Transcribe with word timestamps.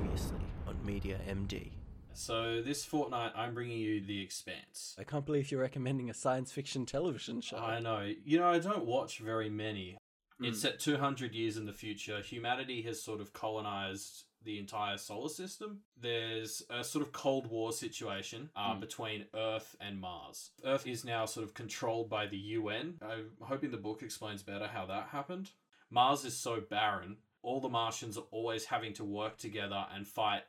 Previously 0.00 0.40
on 0.66 0.76
Media 0.84 1.20
MD. 1.28 1.70
So 2.14 2.60
this 2.60 2.84
fortnight, 2.84 3.30
I'm 3.36 3.54
bringing 3.54 3.78
you 3.78 4.00
The 4.00 4.20
Expanse. 4.20 4.96
I 4.98 5.04
can't 5.04 5.24
believe 5.24 5.52
you're 5.52 5.60
recommending 5.60 6.10
a 6.10 6.14
science 6.14 6.50
fiction 6.50 6.84
television 6.84 7.40
show. 7.40 7.58
I 7.58 7.78
know. 7.78 8.10
You 8.24 8.40
know, 8.40 8.48
I 8.48 8.58
don't 8.58 8.86
watch 8.86 9.20
very 9.20 9.48
many. 9.48 9.96
Mm. 10.42 10.48
It's 10.48 10.60
set 10.60 10.80
200 10.80 11.32
years 11.32 11.56
in 11.56 11.64
the 11.66 11.72
future. 11.72 12.20
Humanity 12.22 12.82
has 12.82 13.00
sort 13.00 13.20
of 13.20 13.32
colonized 13.32 14.24
the 14.42 14.58
entire 14.58 14.98
solar 14.98 15.28
system. 15.28 15.82
There's 15.96 16.64
a 16.70 16.82
sort 16.82 17.06
of 17.06 17.12
Cold 17.12 17.46
War 17.48 17.72
situation 17.72 18.50
uh, 18.56 18.74
Mm. 18.74 18.80
between 18.80 19.26
Earth 19.32 19.76
and 19.80 20.00
Mars. 20.00 20.50
Earth 20.64 20.88
is 20.88 21.04
now 21.04 21.24
sort 21.24 21.46
of 21.46 21.54
controlled 21.54 22.10
by 22.10 22.26
the 22.26 22.36
UN. 22.58 22.94
I'm 23.00 23.30
hoping 23.42 23.70
the 23.70 23.76
book 23.76 24.02
explains 24.02 24.42
better 24.42 24.66
how 24.66 24.86
that 24.86 25.10
happened. 25.12 25.52
Mars 25.88 26.24
is 26.24 26.36
so 26.36 26.60
barren, 26.60 27.18
all 27.44 27.60
the 27.60 27.68
Martians 27.68 28.16
are 28.16 28.24
always 28.30 28.64
having 28.64 28.94
to 28.94 29.04
work 29.04 29.36
together 29.36 29.84
and 29.94 30.08
fight 30.08 30.44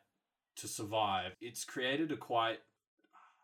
to 0.56 0.68
survive. 0.68 1.36
It's 1.42 1.66
created 1.66 2.10
a 2.14 2.16
quite 2.16 2.60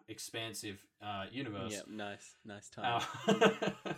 expansive 0.08 0.86
uh, 1.04 1.26
universe. 1.32 1.74
Yep, 1.74 1.88
nice, 1.90 2.36
nice 2.46 2.70
time. 2.70 3.02
Uh, 3.28 3.34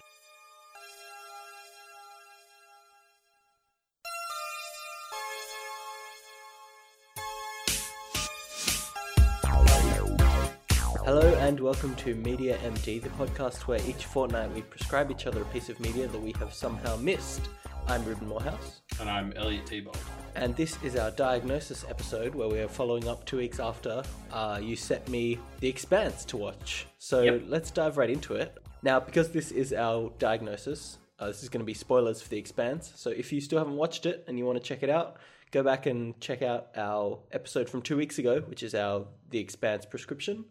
Hello 11.06 11.36
and 11.42 11.60
welcome 11.60 11.94
to 11.98 12.16
Media 12.16 12.58
MD, 12.64 13.00
the 13.02 13.10
podcast 13.10 13.68
where 13.68 13.80
each 13.86 14.06
fortnight 14.06 14.52
we 14.54 14.62
prescribe 14.62 15.12
each 15.12 15.28
other 15.28 15.42
a 15.42 15.46
piece 15.46 15.70
of 15.70 15.80
media 15.80 16.08
that 16.08 16.20
we 16.20 16.32
have 16.40 16.54
somehow 16.54 16.96
missed. 16.96 17.50
I'm 17.88 18.06
Reuben 18.06 18.30
Morehouse, 18.30 18.83
and 19.00 19.10
I'm 19.10 19.34
Elliot 19.36 19.66
Tebow. 19.66 19.96
and 20.36 20.56
this 20.56 20.78
is 20.84 20.96
our 20.96 21.12
diagnosis 21.12 21.86
episode 21.90 22.34
where 22.34 22.48
we 22.48 22.60
are 22.60 22.68
following 22.68 23.08
up 23.08 23.26
two 23.26 23.38
weeks 23.38 23.60
after 23.60 24.04
uh, 24.32 24.60
you 24.62 24.76
set 24.76 25.08
me 25.10 25.40
The 25.60 25.68
Expanse 25.68 26.26
to 26.26 26.38
watch. 26.38 26.86
So 26.98 27.22
Yep. 27.22 27.44
let's 27.48 27.72
dive 27.72 27.98
right 27.98 28.10
into 28.10 28.36
it. 28.36 28.58
Now, 28.82 29.00
because 29.00 29.30
this 29.32 29.52
is 29.52 29.74
our 29.74 30.12
diagnosis, 30.20 30.98
uh, 31.20 31.28
this 31.28 31.44
is 31.44 31.50
going 31.50 31.60
to 31.62 31.66
be 31.66 31.74
spoilers 31.74 32.22
for 32.22 32.30
The 32.30 32.38
Expanse. 32.38 32.92
So 32.96 33.10
if 33.10 33.32
you 33.32 33.42
still 33.42 33.60
haven't 33.60 33.76
watched 33.78 34.06
it 34.06 34.24
and 34.28 34.38
you 34.38 34.46
want 34.46 34.58
to 34.58 34.64
check 34.64 34.84
it 34.84 34.90
out, 34.90 35.18
go 35.52 35.64
back 35.64 35.86
and 35.86 36.20
check 36.20 36.42
out 36.42 36.68
our 36.76 37.20
episode 37.32 37.70
from 37.70 37.82
two 37.82 37.98
weeks 37.98 38.18
ago, 38.20 38.42
which 38.42 38.64
is 38.64 38.74
our 38.76 39.06
The 39.30 39.40
Expanse 39.40 39.86
prescription. 39.86 40.46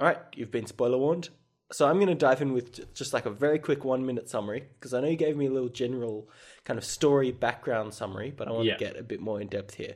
All 0.00 0.06
right, 0.06 0.18
you've 0.34 0.50
been 0.50 0.66
spoiler 0.66 0.98
warned. 0.98 1.28
So 1.72 1.88
I'm 1.88 1.96
going 1.96 2.08
to 2.08 2.14
dive 2.14 2.42
in 2.42 2.52
with 2.52 2.94
just 2.94 3.12
like 3.12 3.26
a 3.26 3.30
very 3.30 3.58
quick 3.58 3.84
one 3.84 4.04
minute 4.06 4.28
summary 4.28 4.64
because 4.74 4.92
I 4.94 5.00
know 5.00 5.08
you 5.08 5.16
gave 5.16 5.36
me 5.36 5.46
a 5.46 5.50
little 5.50 5.68
general 5.70 6.28
kind 6.64 6.78
of 6.78 6.84
story 6.84 7.32
background 7.32 7.94
summary, 7.94 8.32
but 8.36 8.48
I 8.48 8.52
want 8.52 8.66
Yeah. 8.66 8.74
to 8.74 8.78
get 8.84 8.96
a 8.98 9.02
bit 9.02 9.20
more 9.20 9.40
in 9.40 9.48
depth 9.48 9.74
here. 9.74 9.94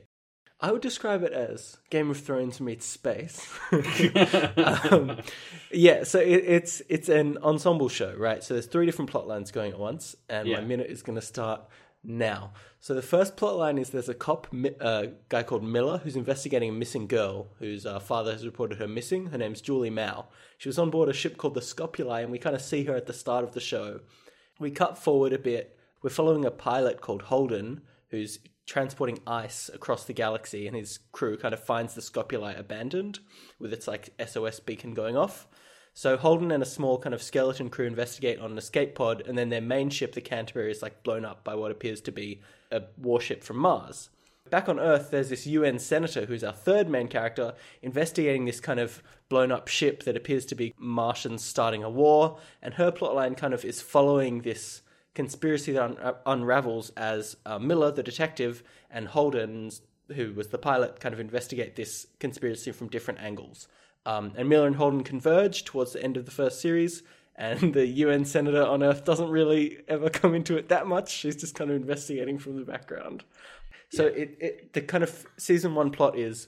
I 0.61 0.73
would 0.73 0.81
describe 0.81 1.23
it 1.23 1.31
as 1.31 1.77
Game 1.89 2.09
of 2.09 2.17
Thrones 2.19 2.59
meets 2.59 2.85
space. 2.85 3.47
um, 4.91 5.17
yeah, 5.71 6.03
so 6.03 6.19
it, 6.19 6.43
it's 6.45 6.81
it's 6.89 7.07
an 7.07 7.37
ensemble 7.43 7.87
show, 7.87 8.13
right? 8.15 8.43
So 8.43 8.55
there's 8.55 8.65
three 8.65 8.85
different 8.85 9.09
plot 9.09 9.25
lines 9.25 9.51
going 9.51 9.71
at 9.71 9.79
once, 9.79 10.17
and 10.27 10.49
Yeah. 10.49 10.57
my 10.59 10.65
minute 10.65 10.87
is 10.89 11.01
going 11.01 11.15
to 11.15 11.21
start 11.25 11.61
now. 12.03 12.53
So 12.79 12.93
the 12.93 13.01
first 13.01 13.35
plot 13.35 13.57
line 13.57 13.77
is 13.77 13.89
there's 13.89 14.09
a 14.09 14.13
cop, 14.13 14.47
uh, 14.79 15.07
guy 15.27 15.43
called 15.43 15.63
Miller, 15.63 15.99
who's 15.99 16.15
investigating 16.15 16.69
a 16.69 16.73
missing 16.73 17.07
girl 17.07 17.49
whose 17.59 17.85
uh, 17.85 17.99
father 17.99 18.31
has 18.31 18.45
reported 18.45 18.79
her 18.79 18.87
missing. 18.87 19.27
Her 19.27 19.37
name's 19.37 19.61
Julie 19.61 19.89
Mao. 19.89 20.27
She 20.57 20.69
was 20.69 20.79
on 20.79 20.89
board 20.89 21.09
a 21.09 21.13
ship 21.13 21.37
called 21.37 21.55
the 21.55 21.61
Scopuli, 21.61 22.23
and 22.23 22.31
we 22.31 22.39
kind 22.39 22.55
of 22.55 22.61
see 22.61 22.85
her 22.85 22.95
at 22.95 23.05
the 23.05 23.13
start 23.13 23.43
of 23.43 23.53
the 23.53 23.59
show. 23.59 23.99
We 24.59 24.71
cut 24.71 24.97
forward 24.97 25.33
a 25.33 25.39
bit. 25.39 25.77
We're 26.01 26.09
following 26.09 26.45
a 26.45 26.51
pilot 26.51 27.01
called 27.01 27.23
Holden, 27.23 27.81
who's 28.09 28.39
transporting 28.65 29.19
ice 29.25 29.69
across 29.73 30.05
the 30.05 30.13
galaxy, 30.13 30.67
and 30.67 30.75
his 30.75 30.99
crew 31.11 31.37
kind 31.37 31.53
of 31.53 31.63
finds 31.63 31.95
the 31.95 32.01
Scopuli 32.01 32.57
abandoned 32.57 33.19
with 33.59 33.73
its 33.73 33.87
like 33.87 34.13
SOS 34.25 34.59
beacon 34.59 34.93
going 34.93 35.17
off. 35.17 35.47
So 35.99 36.15
Holden 36.15 36.49
and 36.49 36.63
a 36.63 36.65
small 36.65 36.97
kind 36.97 37.13
of 37.13 37.21
skeleton 37.21 37.69
crew 37.69 37.85
investigate 37.85 38.39
on 38.39 38.53
an 38.53 38.57
escape 38.57 38.95
pod, 38.95 39.21
and 39.27 39.37
then 39.37 39.49
their 39.49 39.59
main 39.59 39.89
ship, 39.89 40.13
the 40.13 40.21
Canterbury, 40.21 40.71
is 40.71 40.81
like 40.81 41.03
blown 41.03 41.25
up 41.25 41.43
by 41.43 41.55
what 41.55 41.71
appears 41.71 41.99
to 41.99 42.11
be 42.13 42.39
a 42.71 42.83
warship 42.97 43.43
from 43.43 43.57
Mars. 43.57 44.09
Back 44.49 44.69
on 44.69 44.79
Earth, 44.79 45.11
there's 45.11 45.27
this 45.27 45.45
UN 45.45 45.77
senator 45.77 46.25
who's 46.25 46.41
our 46.41 46.53
third 46.53 46.87
main 46.87 47.09
character 47.09 47.53
investigating 47.81 48.45
this 48.45 48.61
kind 48.61 48.79
of 48.79 49.03
blown 49.27 49.51
up 49.51 49.67
ship 49.67 50.03
that 50.03 50.15
appears 50.15 50.45
to 50.45 50.55
be 50.55 50.73
Martians 50.77 51.43
starting 51.43 51.83
a 51.83 51.89
war, 51.89 52.39
and 52.61 52.75
her 52.75 52.93
plotline 52.93 53.35
kind 53.35 53.53
of 53.53 53.65
is 53.65 53.81
following 53.81 54.43
this 54.43 54.81
conspiracy 55.15 55.73
that 55.73 55.83
un- 55.83 56.15
unravels 56.25 56.91
as 56.91 57.35
uh, 57.45 57.59
Miller, 57.59 57.91
the 57.91 58.03
detective, 58.03 58.63
and 58.89 59.09
Holden, 59.09 59.69
who 60.15 60.31
was 60.31 60.47
the 60.47 60.57
pilot, 60.57 61.01
kind 61.01 61.11
of 61.11 61.19
investigate 61.19 61.75
this 61.75 62.07
conspiracy 62.21 62.71
from 62.71 62.87
different 62.87 63.19
angles. 63.19 63.67
Um, 64.09 64.33
and 64.35 64.49
Miller 64.49 64.65
and 64.65 64.75
Holden 64.75 65.03
converge 65.03 65.65
towards 65.65 65.93
the 65.93 66.01
end 66.03 66.17
of 66.17 66.25
the 66.25 66.31
first 66.31 66.61
series, 66.61 67.03
and 67.35 67.73
the 67.75 67.85
UN 67.85 68.25
senator 68.25 68.63
on 68.63 68.81
Earth 68.81 69.05
doesn't 69.05 69.29
really 69.29 69.79
ever 69.87 70.09
come 70.09 70.33
into 70.33 70.57
it 70.57 70.69
that 70.69 70.87
much. 70.87 71.11
She's 71.11 71.35
just 71.35 71.53
kind 71.53 71.69
of 71.69 71.75
investigating 71.75 72.39
from 72.39 72.55
the 72.55 72.65
background. 72.65 73.23
So 73.91 74.05
it, 74.07 74.37
it 74.39 74.73
the 74.73 74.81
kind 74.81 75.03
of 75.03 75.25
season 75.37 75.75
one 75.75 75.91
plot 75.91 76.17
is 76.17 76.47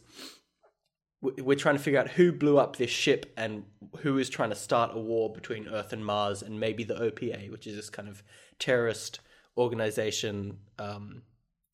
we- 1.21 1.41
we're 1.41 1.57
trying 1.57 1.77
to 1.77 1.83
figure 1.83 1.99
out 1.99 2.09
who 2.09 2.31
blew 2.31 2.57
up 2.57 2.75
this 2.77 2.89
ship 2.91 3.31
and 3.37 3.63
who 3.99 4.17
is 4.17 4.29
trying 4.29 4.49
to 4.49 4.55
start 4.55 4.91
a 4.95 4.99
war 4.99 5.31
between 5.31 5.67
Earth 5.67 5.93
and 5.93 6.03
Mars 6.05 6.41
and 6.41 6.59
maybe 6.59 6.83
the 6.83 6.95
OPA, 6.95 7.51
which 7.51 7.67
is 7.67 7.75
this 7.75 7.89
kind 7.89 8.07
of 8.07 8.23
terrorist 8.59 9.19
organization, 9.57 10.57
um, 10.79 11.23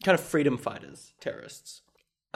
kind 0.04 0.18
of 0.20 0.24
freedom 0.24 0.58
fighters, 0.58 1.14
terrorists. 1.22 1.82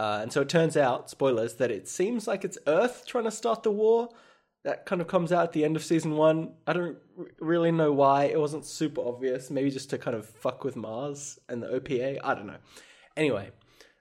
Uh, 0.01 0.17
and 0.23 0.33
so 0.33 0.41
it 0.41 0.49
turns 0.49 0.75
out, 0.75 1.11
spoilers, 1.11 1.57
that 1.57 1.69
it 1.69 1.87
seems 1.87 2.27
like 2.27 2.43
it's 2.43 2.57
Earth 2.65 3.03
trying 3.05 3.25
to 3.25 3.29
start 3.29 3.61
the 3.61 3.69
war. 3.69 4.09
That 4.63 4.87
kind 4.87 4.99
of 4.99 5.07
comes 5.07 5.31
out 5.31 5.43
at 5.43 5.51
the 5.51 5.63
end 5.63 5.75
of 5.75 5.83
season 5.83 6.15
one. 6.15 6.53
I 6.65 6.73
don't 6.73 6.97
r- 7.19 7.25
really 7.39 7.71
know 7.71 7.91
why. 7.91 8.23
It 8.23 8.39
wasn't 8.39 8.65
super 8.65 9.01
obvious. 9.01 9.51
Maybe 9.51 9.69
just 9.69 9.91
to 9.91 9.99
kind 9.99 10.17
of 10.17 10.25
fuck 10.25 10.63
with 10.63 10.75
Mars 10.75 11.37
and 11.49 11.61
the 11.61 11.67
OPA. 11.67 12.17
I 12.23 12.33
don't 12.33 12.47
know. 12.47 12.57
Anyway, 13.15 13.51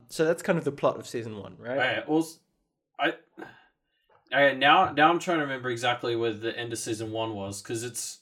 so 0.08 0.24
that's 0.24 0.42
kind 0.42 0.58
of 0.58 0.64
the 0.64 0.72
plot 0.72 0.96
of 0.96 1.06
season 1.06 1.36
one, 1.38 1.56
right? 1.58 1.76
Okay, 1.76 2.02
also, 2.06 2.38
I. 2.98 3.12
Okay, 4.32 4.56
now 4.56 4.92
now 4.92 5.10
I'm 5.10 5.18
trying 5.18 5.40
to 5.40 5.44
remember 5.44 5.68
exactly 5.68 6.16
where 6.16 6.32
the 6.32 6.58
end 6.58 6.72
of 6.72 6.78
season 6.78 7.12
one 7.12 7.34
was 7.34 7.60
because 7.60 7.84
it's 7.84 8.20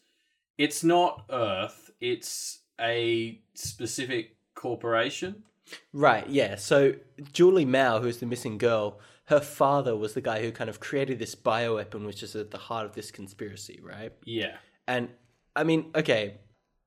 it's 0.56 0.82
not 0.82 1.26
Earth. 1.30 1.92
It's 2.00 2.58
a 2.80 3.40
specific 3.54 4.34
corporation. 4.56 5.44
Right, 5.92 6.28
yeah. 6.28 6.56
So 6.56 6.94
Julie 7.32 7.64
Mao, 7.64 8.00
who's 8.00 8.18
the 8.18 8.26
missing 8.26 8.58
girl, 8.58 9.00
her 9.26 9.40
father 9.40 9.96
was 9.96 10.14
the 10.14 10.20
guy 10.20 10.42
who 10.42 10.52
kind 10.52 10.70
of 10.70 10.80
created 10.80 11.18
this 11.18 11.34
bioweapon, 11.34 12.06
which 12.06 12.22
is 12.22 12.34
at 12.34 12.50
the 12.50 12.58
heart 12.58 12.86
of 12.86 12.94
this 12.94 13.10
conspiracy, 13.10 13.80
right? 13.82 14.12
Yeah. 14.24 14.56
And 14.86 15.10
I 15.54 15.64
mean, 15.64 15.90
okay, 15.94 16.38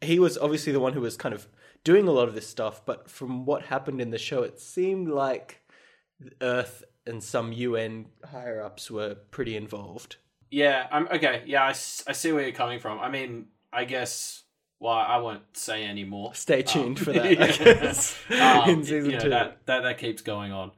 he 0.02 0.18
was 0.20 0.38
obviously 0.38 0.74
the 0.74 0.80
one 0.80 0.94
who 0.94 1.02
was 1.02 1.18
kind 1.18 1.36
of 1.36 1.47
doing 1.84 2.08
a 2.08 2.12
lot 2.12 2.28
of 2.28 2.36
this 2.36 2.47
stuff, 2.47 2.86
but 2.86 3.09
from 3.09 3.46
what 3.46 3.64
happened 3.64 4.02
in 4.02 4.12
the 4.12 4.18
show, 4.18 4.44
it 4.44 4.59
seemed 4.59 5.08
like 5.08 5.62
Earth 6.41 6.84
and 7.06 7.24
some 7.24 7.52
UN 7.52 8.08
higher 8.31 8.62
ups 8.62 8.90
were 8.91 9.16
pretty 9.16 9.56
involved. 9.56 10.18
Yeah, 10.50 10.88
I'm 10.91 11.08
okay. 11.08 11.44
Yeah, 11.46 11.64
I, 11.64 11.70
I 11.70 11.74
see 11.74 12.31
where 12.31 12.44
you're 12.44 12.52
coming 12.52 12.80
from. 12.80 13.00
I 13.00 13.09
mean, 13.09 13.47
I 13.72 13.86
guess. 13.86 14.44
Well, 14.81 14.94
I 14.94 15.18
won't 15.18 15.44
say 15.56 15.84
any 15.84 16.03
more. 16.03 16.34
Stay 16.34 16.64
tuned 16.64 16.97
Um, 16.97 17.06
for 17.06 17.14
that, 17.14 17.38
guess, 17.38 18.18
Um, 18.31 18.69
in 18.69 18.84
season 18.84 19.12
you 19.12 19.18
know, 19.18 19.24
two. 19.24 19.30
That, 19.30 19.66
that 19.68 19.84
that 19.84 19.97
keeps 20.00 20.24
going 20.24 20.52
on. 20.52 20.72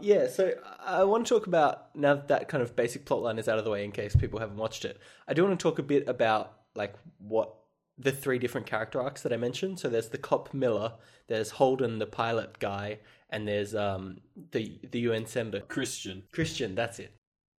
Yeah, 0.00 0.28
so 0.28 0.52
I 0.84 1.02
want 1.04 1.26
to 1.26 1.34
talk 1.34 1.46
about 1.48 1.96
now 1.96 2.14
that 2.14 2.28
that 2.28 2.48
kind 2.48 2.62
of 2.62 2.76
basic 2.76 3.04
plotline 3.06 3.38
is 3.38 3.48
out 3.48 3.58
of 3.58 3.64
the 3.64 3.70
way 3.70 3.84
in 3.84 3.90
case 3.90 4.14
people 4.14 4.38
haven't 4.38 4.58
watched 4.58 4.84
it. 4.84 5.00
I 5.26 5.32
do 5.32 5.42
want 5.44 5.58
to 5.58 5.62
talk 5.62 5.78
a 5.78 5.82
bit 5.82 6.06
about 6.08 6.52
like 6.76 6.94
what 7.16 7.54
the 7.96 8.12
three 8.12 8.38
different 8.38 8.66
character 8.66 9.00
arcs 9.00 9.22
that 9.22 9.32
I 9.32 9.38
mentioned. 9.38 9.80
So 9.80 9.88
there's 9.88 10.10
the 10.10 10.18
cop 10.18 10.52
Miller, 10.54 10.92
there's 11.26 11.50
Holden 11.52 11.98
the 11.98 12.06
pilot 12.06 12.58
guy, 12.60 12.98
and 13.30 13.48
there's 13.48 13.74
um 13.74 14.18
the 14.52 14.78
the 14.92 15.00
UN 15.00 15.24
senator 15.26 15.60
Chrisjen. 15.60 16.24
Chrisjen. 16.32 16.76
That's 16.76 16.98
it, 16.98 17.14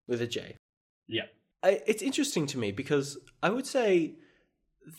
with 0.07 0.21
a 0.21 0.27
J. 0.27 0.55
Yeah. 1.07 1.23
I, 1.63 1.81
it's 1.87 2.03
interesting 2.03 2.45
to 2.47 2.57
me 2.59 2.71
because 2.71 3.17
I 3.43 3.49
would 3.49 3.65
say 3.65 4.13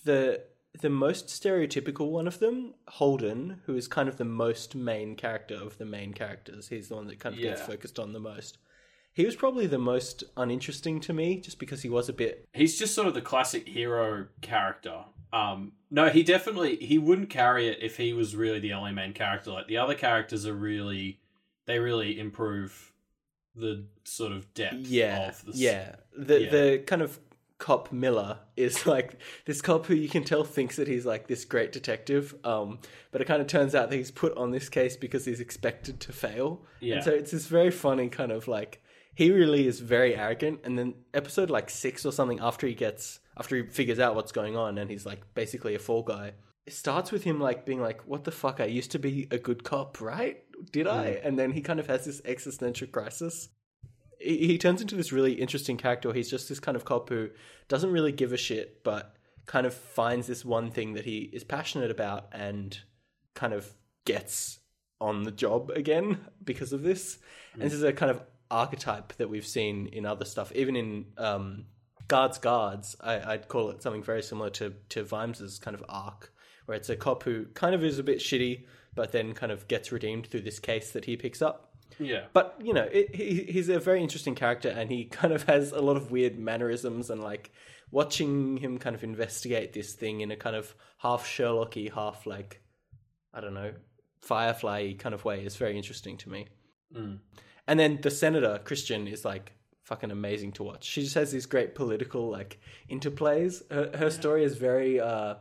the 0.04 0.42
the 0.78 0.90
most 0.90 1.26
stereotypical 1.26 2.10
one 2.10 2.26
of 2.26 2.38
them, 2.38 2.74
Holden, 2.88 3.60
who 3.66 3.76
is 3.76 3.88
kind 3.88 4.08
of 4.08 4.16
the 4.16 4.24
most 4.24 4.74
main 4.74 5.16
character 5.16 5.54
of 5.54 5.78
the 5.78 5.84
main 5.84 6.12
characters. 6.12 6.68
He's 6.68 6.88
the 6.88 6.96
one 6.96 7.06
that 7.08 7.18
kind 7.18 7.34
of 7.34 7.40
gets 7.40 7.60
focused 7.60 7.98
on 7.98 8.12
the 8.12 8.20
most. 8.20 8.58
He 9.12 9.26
was 9.26 9.34
probably 9.34 9.66
the 9.66 9.78
most 9.78 10.22
uninteresting 10.36 11.00
to 11.00 11.12
me, 11.12 11.40
just 11.40 11.58
because 11.58 11.82
he 11.82 11.88
was 11.88 12.08
a 12.08 12.12
bit. 12.12 12.48
He's 12.52 12.78
just 12.78 12.94
sort 12.94 13.08
of 13.08 13.14
the 13.14 13.20
classic 13.20 13.66
hero 13.66 14.28
character. 14.40 15.04
Um, 15.32 15.72
no, 15.90 16.08
he 16.08 16.22
definitely 16.22 16.76
he 16.76 16.98
wouldn't 16.98 17.30
carry 17.30 17.68
it 17.68 17.78
if 17.82 17.96
he 17.96 18.12
was 18.12 18.36
really 18.36 18.60
the 18.60 18.72
only 18.72 18.92
main 18.92 19.12
character. 19.12 19.50
Like 19.50 19.66
the 19.66 19.78
other 19.78 19.94
characters 19.94 20.46
are 20.46 20.54
really, 20.54 21.20
they 21.66 21.80
really 21.80 22.18
improve 22.18 22.92
the 23.56 23.86
sort 24.04 24.32
of 24.32 24.52
depth 24.54 24.86
Yeah, 24.86 25.28
of 25.28 25.44
the 25.44 25.52
yeah. 25.54 25.96
The 26.16 26.42
yeah. 26.42 26.50
the 26.50 26.82
kind 26.86 27.02
of 27.02 27.18
cop 27.60 27.92
Miller 27.92 28.38
is 28.56 28.86
like 28.86 29.20
this 29.44 29.62
cop 29.62 29.86
who 29.86 29.94
you 29.94 30.08
can 30.08 30.24
tell 30.24 30.42
thinks 30.42 30.74
that 30.76 30.88
he's 30.88 31.06
like 31.06 31.28
this 31.28 31.44
great 31.44 31.70
detective, 31.70 32.34
um, 32.42 32.80
but 33.12 33.20
it 33.20 33.26
kind 33.26 33.40
of 33.40 33.46
turns 33.46 33.76
out 33.76 33.90
that 33.90 33.96
he's 33.96 34.10
put 34.10 34.36
on 34.36 34.50
this 34.50 34.68
case 34.68 34.96
because 34.96 35.24
he's 35.24 35.40
expected 35.40 36.00
to 36.00 36.12
fail. 36.12 36.62
Yeah. 36.80 36.96
And 36.96 37.04
so 37.04 37.12
it's 37.12 37.30
this 37.30 37.46
very 37.46 37.70
funny 37.70 38.08
kind 38.08 38.32
of 38.32 38.48
like 38.48 38.82
he 39.14 39.30
really 39.30 39.66
is 39.66 39.80
very 39.80 40.16
arrogant, 40.16 40.60
and 40.64 40.76
then 40.76 40.94
episode 41.14 41.50
like 41.50 41.70
six 41.70 42.04
or 42.04 42.10
something 42.12 42.40
after 42.40 42.66
he 42.66 42.74
gets 42.74 43.20
after 43.36 43.56
he 43.56 43.62
figures 43.62 44.00
out 44.00 44.16
what's 44.16 44.32
going 44.32 44.56
on, 44.56 44.78
and 44.78 44.90
he's 44.90 45.06
like 45.06 45.22
basically 45.34 45.74
a 45.74 45.78
fall 45.78 46.02
guy. 46.02 46.32
It 46.66 46.72
starts 46.72 47.10
with 47.10 47.24
him 47.24 47.40
like 47.40 47.64
being 47.64 47.80
like, 47.80 48.06
"What 48.06 48.24
the 48.24 48.30
fuck? 48.30 48.60
I 48.60 48.66
used 48.66 48.92
to 48.92 48.98
be 48.98 49.28
a 49.30 49.38
good 49.38 49.62
cop, 49.64 50.00
right? 50.00 50.42
Did 50.72 50.86
I?" 50.86 51.20
And 51.22 51.38
then 51.38 51.52
he 51.52 51.60
kind 51.60 51.80
of 51.80 51.86
has 51.88 52.04
this 52.04 52.22
existential 52.24 52.88
crisis 52.88 53.48
he, 54.20 54.46
he 54.46 54.58
turns 54.58 54.80
into 54.80 54.94
this 54.94 55.12
really 55.12 55.32
interesting 55.32 55.76
character. 55.76 56.12
He's 56.12 56.30
just 56.30 56.48
this 56.48 56.60
kind 56.60 56.76
of 56.76 56.84
cop 56.84 57.08
who 57.08 57.30
doesn't 57.68 57.90
really 57.90 58.12
give 58.12 58.32
a 58.32 58.36
shit, 58.36 58.84
but 58.84 59.16
kind 59.46 59.66
of 59.66 59.74
finds 59.74 60.26
this 60.26 60.44
one 60.44 60.70
thing 60.70 60.92
that 60.94 61.04
he 61.04 61.30
is 61.32 61.42
passionate 61.42 61.90
about 61.90 62.28
and 62.32 62.78
kind 63.34 63.52
of 63.52 63.72
gets 64.04 64.60
on 65.00 65.24
the 65.24 65.30
job 65.30 65.70
again 65.70 66.18
because 66.44 66.72
of 66.72 66.82
this. 66.82 67.18
And 67.54 67.62
this 67.62 67.72
is 67.72 67.82
a 67.82 67.92
kind 67.92 68.10
of 68.10 68.22
archetype 68.50 69.14
that 69.14 69.28
we've 69.28 69.46
seen 69.46 69.86
in 69.88 70.06
other 70.06 70.24
stuff, 70.24 70.52
even 70.54 70.76
in 70.76 71.06
um, 71.16 71.64
Guards 72.08 72.38
Guards. 72.38 72.96
I, 73.00 73.32
I'd 73.32 73.48
call 73.48 73.70
it 73.70 73.82
something 73.82 74.02
very 74.02 74.22
similar 74.22 74.50
to 74.50 74.74
to 74.90 75.02
Vimes's 75.02 75.58
kind 75.58 75.74
of 75.74 75.84
arc, 75.88 76.32
where 76.66 76.76
it's 76.76 76.90
a 76.90 76.96
cop 76.96 77.22
who 77.22 77.46
kind 77.54 77.74
of 77.74 77.82
is 77.82 77.98
a 77.98 78.02
bit 78.02 78.18
shitty, 78.18 78.66
but 78.94 79.12
then 79.12 79.32
kind 79.32 79.52
of 79.52 79.66
gets 79.68 79.90
redeemed 79.90 80.26
through 80.26 80.42
this 80.42 80.58
case 80.58 80.92
that 80.92 81.06
he 81.06 81.16
picks 81.16 81.40
up. 81.40 81.69
Yeah. 81.98 82.24
But 82.32 82.56
you 82.62 82.72
know, 82.72 82.88
it, 82.90 83.14
he, 83.14 83.44
he's 83.44 83.68
a 83.68 83.78
very 83.78 84.02
interesting 84.02 84.34
character, 84.34 84.68
and 84.68 84.90
he 84.90 85.04
kind 85.20 85.32
of 85.32 85.44
has 85.44 85.72
a 85.72 85.80
lot 85.80 85.96
of 85.96 86.10
weird 86.10 86.38
mannerisms, 86.38 87.10
and 87.10 87.22
like 87.22 87.50
watching 87.90 88.56
him 88.56 88.78
kind 88.78 88.94
of 88.94 89.02
investigate 89.02 89.72
this 89.72 89.94
thing 89.94 90.20
in 90.20 90.30
a 90.30 90.36
kind 90.36 90.56
of 90.56 90.74
half 90.98 91.26
Sherlocky, 91.26 91.92
half 91.92 92.26
like 92.26 92.62
I 93.32 93.40
don't 93.40 93.54
know, 93.54 93.72
Firefly 94.22 94.94
kind 94.94 95.14
of 95.14 95.24
way 95.24 95.44
is 95.44 95.56
very 95.56 95.76
interesting 95.76 96.16
to 96.18 96.30
me. 96.30 96.48
Mm. 96.94 97.18
And 97.66 97.78
then 97.78 98.00
the 98.02 98.10
senator 98.10 98.60
Chrisjen 98.64 99.10
is 99.10 99.24
like 99.24 99.52
fucking 99.84 100.10
amazing 100.10 100.52
to 100.52 100.62
watch. 100.62 100.84
She 100.84 101.02
just 101.02 101.14
has 101.14 101.32
these 101.32 101.46
great 101.46 101.74
political 101.74 102.28
like 102.28 102.60
interplays. 102.90 103.62
Her, 103.70 103.90
her 103.96 104.10
story 104.10 104.44
is 104.44 104.56
very 104.56 105.00
uh, 105.00 105.36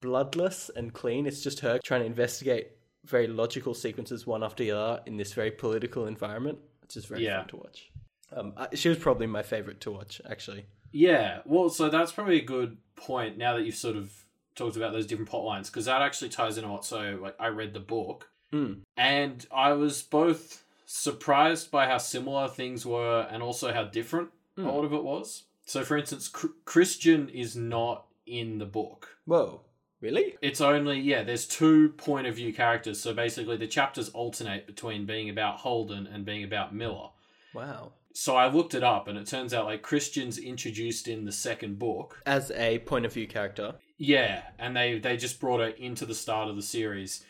bloodless 0.00 0.70
and 0.74 0.92
clean. 0.92 1.26
It's 1.26 1.42
just 1.42 1.60
her 1.60 1.78
trying 1.84 2.00
to 2.00 2.06
investigate 2.06 2.72
very 3.04 3.26
logical 3.26 3.74
sequences 3.74 4.26
one 4.26 4.42
after 4.42 4.64
the 4.64 4.70
other 4.72 5.02
in 5.06 5.16
this 5.16 5.32
very 5.32 5.50
political 5.50 6.06
environment, 6.06 6.58
which 6.82 6.96
is 6.96 7.04
very 7.06 7.24
Yeah. 7.24 7.40
fun 7.40 7.48
to 7.48 7.56
watch. 7.56 7.90
Um, 8.32 8.54
she 8.72 8.88
was 8.88 8.98
probably 8.98 9.26
my 9.26 9.42
favorite 9.42 9.80
to 9.82 9.90
watch, 9.92 10.20
actually. 10.28 10.66
Yeah, 10.92 11.40
well, 11.44 11.68
so 11.68 11.88
that's 11.88 12.12
probably 12.12 12.38
a 12.40 12.44
good 12.44 12.76
point 12.96 13.36
now 13.38 13.54
that 13.56 13.64
you've 13.64 13.74
sort 13.74 13.96
of 13.96 14.12
talked 14.54 14.76
about 14.76 14.92
those 14.92 15.06
different 15.06 15.28
plot 15.28 15.44
lines 15.44 15.68
because 15.68 15.84
that 15.86 16.00
actually 16.02 16.30
ties 16.30 16.56
into 16.56 16.70
what. 16.70 16.84
So, 16.84 17.18
like, 17.20 17.36
I 17.38 17.48
read 17.48 17.74
the 17.74 17.80
book 17.80 18.30
Mm. 18.52 18.82
and 18.96 19.46
I 19.52 19.72
was 19.72 20.02
both 20.02 20.64
surprised 20.86 21.70
by 21.70 21.86
how 21.86 21.98
similar 21.98 22.46
things 22.48 22.86
were 22.86 23.26
and 23.30 23.42
also 23.42 23.72
how 23.72 23.84
different 23.84 24.30
Mm. 24.56 24.66
a 24.66 24.70
lot 24.72 24.84
of 24.84 24.92
it 24.92 25.02
was. 25.02 25.44
So, 25.66 25.82
for 25.84 25.96
instance, 25.96 26.28
Chr- 26.28 26.48
Chrisjen 26.64 27.28
is 27.30 27.56
not 27.56 28.06
in 28.26 28.58
the 28.58 28.66
book. 28.66 29.18
Whoa, 29.24 29.62
really? 30.04 30.36
It's 30.42 30.60
only 30.60 31.00
yeah. 31.00 31.22
There's 31.24 31.46
two 31.46 31.88
point 31.90 32.26
of 32.26 32.36
view 32.36 32.52
characters, 32.52 33.00
so 33.00 33.12
basically 33.14 33.56
the 33.56 33.66
chapters 33.66 34.10
alternate 34.10 34.66
between 34.66 35.06
being 35.06 35.30
about 35.30 35.56
Holden 35.60 36.06
and 36.06 36.24
being 36.24 36.44
about 36.44 36.74
Miller. 36.74 37.08
Wow. 37.54 37.92
So 38.12 38.36
I 38.36 38.46
looked 38.48 38.74
it 38.74 38.84
up, 38.84 39.08
and 39.08 39.18
it 39.18 39.26
turns 39.26 39.52
out 39.52 39.64
like 39.64 39.82
Chrisjen's 39.82 40.38
introduced 40.38 41.08
in 41.08 41.24
the 41.24 41.32
second 41.32 41.78
book. 41.80 42.20
As 42.26 42.52
a 42.52 42.78
point 42.80 43.06
of 43.06 43.12
view 43.12 43.26
character. 43.26 43.74
Yeah, 43.96 44.42
and 44.58 44.76
they 44.76 44.98
they 44.98 45.16
just 45.16 45.40
brought 45.40 45.60
her 45.60 45.68
into 45.68 46.04
the 46.06 46.14
start 46.14 46.48
of 46.48 46.56
the 46.56 46.62
series, 46.62 47.24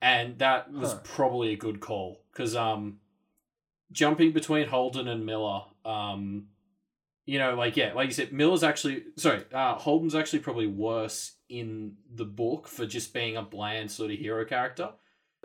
and 0.00 0.38
that 0.38 0.72
was 0.72 0.92
Huh. 0.92 1.00
probably 1.02 1.52
a 1.52 1.56
good 1.56 1.80
call 1.80 2.22
because 2.32 2.54
um, 2.54 3.00
jumping 3.92 4.32
between 4.32 4.68
Holden 4.68 5.08
and 5.08 5.26
Miller, 5.26 5.62
um, 5.84 6.46
you 7.26 7.38
know, 7.38 7.54
like 7.54 7.76
yeah, 7.76 7.92
like 7.94 8.06
you 8.08 8.12
said, 8.14 8.32
Miller's 8.32 8.62
actually 8.64 9.04
sorry, 9.16 9.44
uh, 9.52 9.74
Holden's 9.76 10.14
actually 10.14 10.40
probably 10.40 10.66
worse 10.66 11.32
in 11.48 11.94
the 12.14 12.24
book 12.24 12.68
for 12.68 12.86
just 12.86 13.14
being 13.14 13.36
a 13.36 13.42
bland 13.42 13.90
sort 13.90 14.10
of 14.10 14.18
hero 14.18 14.44
character. 14.44 14.90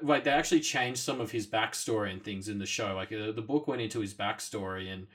Like 0.01 0.23
they 0.23 0.31
actually 0.31 0.61
changed 0.61 0.99
some 1.01 1.19
of 1.19 1.31
his 1.31 1.45
backstory 1.47 2.11
and 2.11 2.23
things 2.23 2.47
in 2.47 2.59
the 2.59 2.65
show. 2.65 2.95
Like 2.95 3.11
uh, 3.11 3.31
the 3.31 3.41
book 3.41 3.67
went 3.67 3.81
into 3.81 3.99
his 3.99 4.13
backstory 4.13 4.91
and. 4.91 5.07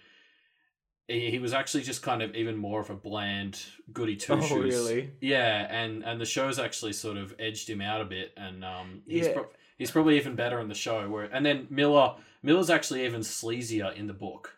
He 1.06 1.30
he 1.30 1.38
was 1.38 1.52
actually 1.52 1.82
just 1.82 2.00
kind 2.00 2.22
of 2.22 2.34
even 2.34 2.56
more 2.56 2.80
of 2.80 2.88
a 2.88 2.94
bland 2.94 3.62
goody 3.92 4.16
two 4.16 4.40
shoes. 4.40 4.50
Oh, 4.52 4.58
really? 4.62 5.10
Yeah, 5.20 5.66
and 5.70 6.02
and 6.02 6.18
the 6.18 6.24
show's 6.24 6.58
actually 6.58 6.94
sort 6.94 7.18
of 7.18 7.34
edged 7.38 7.68
him 7.68 7.82
out 7.82 8.00
a 8.00 8.06
bit, 8.06 8.32
and 8.38 8.64
um, 8.64 9.02
he's 9.06 9.26
Yeah. 9.26 9.34
pro- 9.34 9.50
he's 9.76 9.90
probably 9.90 10.16
even 10.16 10.34
better 10.34 10.60
in 10.60 10.68
the 10.68 10.74
show. 10.74 11.06
Where 11.10 11.24
and 11.24 11.44
then 11.44 11.66
Miller 11.68 12.14
Miller's 12.42 12.70
actually 12.70 13.04
even 13.04 13.20
sleazier 13.20 13.94
in 13.94 14.06
the 14.06 14.14
book. 14.14 14.56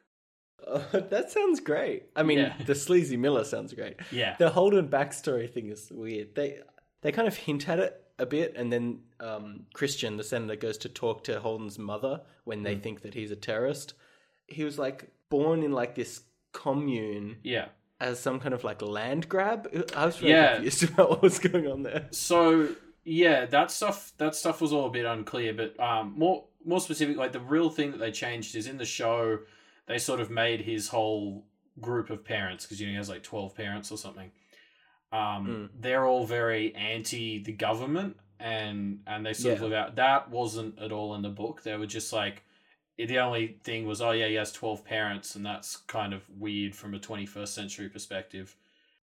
Uh, 0.66 0.80
that 1.10 1.30
sounds 1.30 1.60
great. 1.60 2.04
I 2.16 2.22
mean, 2.22 2.38
Yeah. 2.38 2.54
the 2.66 2.74
sleazy 2.74 3.16
Miller 3.16 3.44
sounds 3.44 3.72
great. 3.72 3.96
Yeah, 4.10 4.36
The 4.38 4.50
Holden 4.50 4.88
backstory 4.88 5.52
thing 5.52 5.68
is 5.70 5.90
weird. 5.90 6.34
They 6.34 6.60
they 7.02 7.12
kind 7.12 7.28
of 7.28 7.36
hint 7.36 7.68
at 7.68 7.78
it 7.78 8.02
a 8.18 8.26
bit, 8.26 8.54
and 8.56 8.72
then 8.72 9.00
um, 9.20 9.66
Chrisjen, 9.74 10.16
the 10.16 10.24
senator, 10.24 10.56
goes 10.56 10.78
to 10.78 10.88
talk 10.88 11.22
to 11.24 11.38
Holden's 11.40 11.78
mother 11.78 12.22
when 12.44 12.60
Mm. 12.60 12.64
they 12.64 12.76
think 12.76 13.02
that 13.02 13.14
he's 13.14 13.30
a 13.30 13.36
terrorist. 13.36 13.94
He 14.48 14.64
was 14.64 14.78
like 14.78 15.10
born 15.28 15.62
in 15.62 15.72
like 15.72 15.94
this 15.94 16.22
commune 16.52 17.36
yeah. 17.42 17.66
as 18.00 18.18
some 18.18 18.40
kind 18.40 18.54
of 18.54 18.64
like 18.64 18.82
land 18.82 19.28
grab. 19.28 19.68
I 19.94 20.06
was 20.06 20.16
very 20.16 20.32
Yeah. 20.32 20.54
confused 20.54 20.82
about 20.90 21.10
what 21.10 21.22
was 21.22 21.38
going 21.38 21.66
on 21.68 21.82
there. 21.82 22.06
So 22.10 22.70
yeah, 23.04 23.44
that 23.46 23.70
stuff 23.70 24.12
that 24.18 24.34
stuff 24.34 24.60
was 24.60 24.72
all 24.72 24.86
a 24.86 24.90
bit 24.90 25.04
unclear, 25.04 25.52
but 25.54 25.78
um, 25.78 26.14
more 26.16 26.44
more 26.64 26.80
specific, 26.80 27.16
like 27.16 27.32
the 27.32 27.40
real 27.40 27.70
thing 27.70 27.92
that 27.92 27.98
they 27.98 28.10
changed 28.10 28.56
is 28.56 28.66
in 28.66 28.78
the 28.78 28.84
show, 28.84 29.38
they 29.86 29.98
sort 29.98 30.20
of 30.20 30.30
made 30.30 30.60
his 30.62 30.88
whole 30.88 31.46
group 31.80 32.10
of 32.10 32.24
parents 32.24 32.64
because 32.64 32.80
you 32.80 32.86
know 32.86 32.92
he 32.92 32.96
has 32.96 33.08
like 33.08 33.22
twelve 33.22 33.54
parents 33.54 33.90
or 33.92 33.98
something. 33.98 34.30
Um, 35.12 35.70
they're 35.78 36.04
all 36.06 36.26
very 36.26 36.74
anti 36.74 37.42
the 37.42 37.52
government, 37.52 38.16
and 38.40 39.00
and 39.06 39.24
they 39.24 39.32
sort 39.32 39.54
of 39.54 39.60
Yeah. 39.60 39.64
live 39.64 39.72
out. 39.72 39.96
That 39.96 40.30
wasn't 40.30 40.78
at 40.78 40.92
all 40.92 41.14
in 41.14 41.22
the 41.22 41.28
book. 41.28 41.62
They 41.62 41.76
were 41.76 41.86
just 41.86 42.12
like. 42.12 42.42
The 42.98 43.18
only 43.18 43.58
thing 43.62 43.84
was, 43.86 44.00
oh 44.00 44.12
yeah, 44.12 44.26
he 44.26 44.34
has 44.36 44.52
twelve 44.52 44.82
parents, 44.82 45.34
and 45.36 45.44
that's 45.44 45.76
kind 45.76 46.14
of 46.14 46.22
weird 46.30 46.74
from 46.74 46.94
a 46.94 46.98
twenty 46.98 47.26
first 47.26 47.54
century 47.54 47.88
perspective 47.88 48.56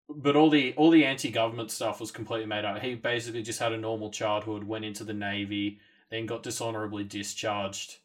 but 0.09 0.35
all 0.35 0.49
the 0.49 0.73
all 0.75 0.89
the 0.91 1.05
anti-government 1.05 1.71
stuff 1.71 2.01
was 2.01 2.11
completely 2.11 2.45
made 2.45 2.65
up. 2.65 2.81
He 2.81 2.93
basically 2.93 3.41
just 3.41 3.59
had 3.59 3.71
a 3.71 3.77
normal 3.77 4.11
childhood, 4.11 4.65
went 4.65 4.83
into 4.83 5.05
the 5.05 5.13
navy, 5.13 5.79
then 6.11 6.25
got 6.25 6.43
dishonorably 6.43 7.05
discharged, 7.05 7.97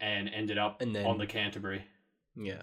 and 0.00 0.28
ended 0.30 0.56
up 0.56 0.80
And 0.80 0.96
then- 0.96 1.04
on 1.04 1.18
the 1.18 1.26
Canterbury. 1.26 1.84
Yeah. 2.40 2.62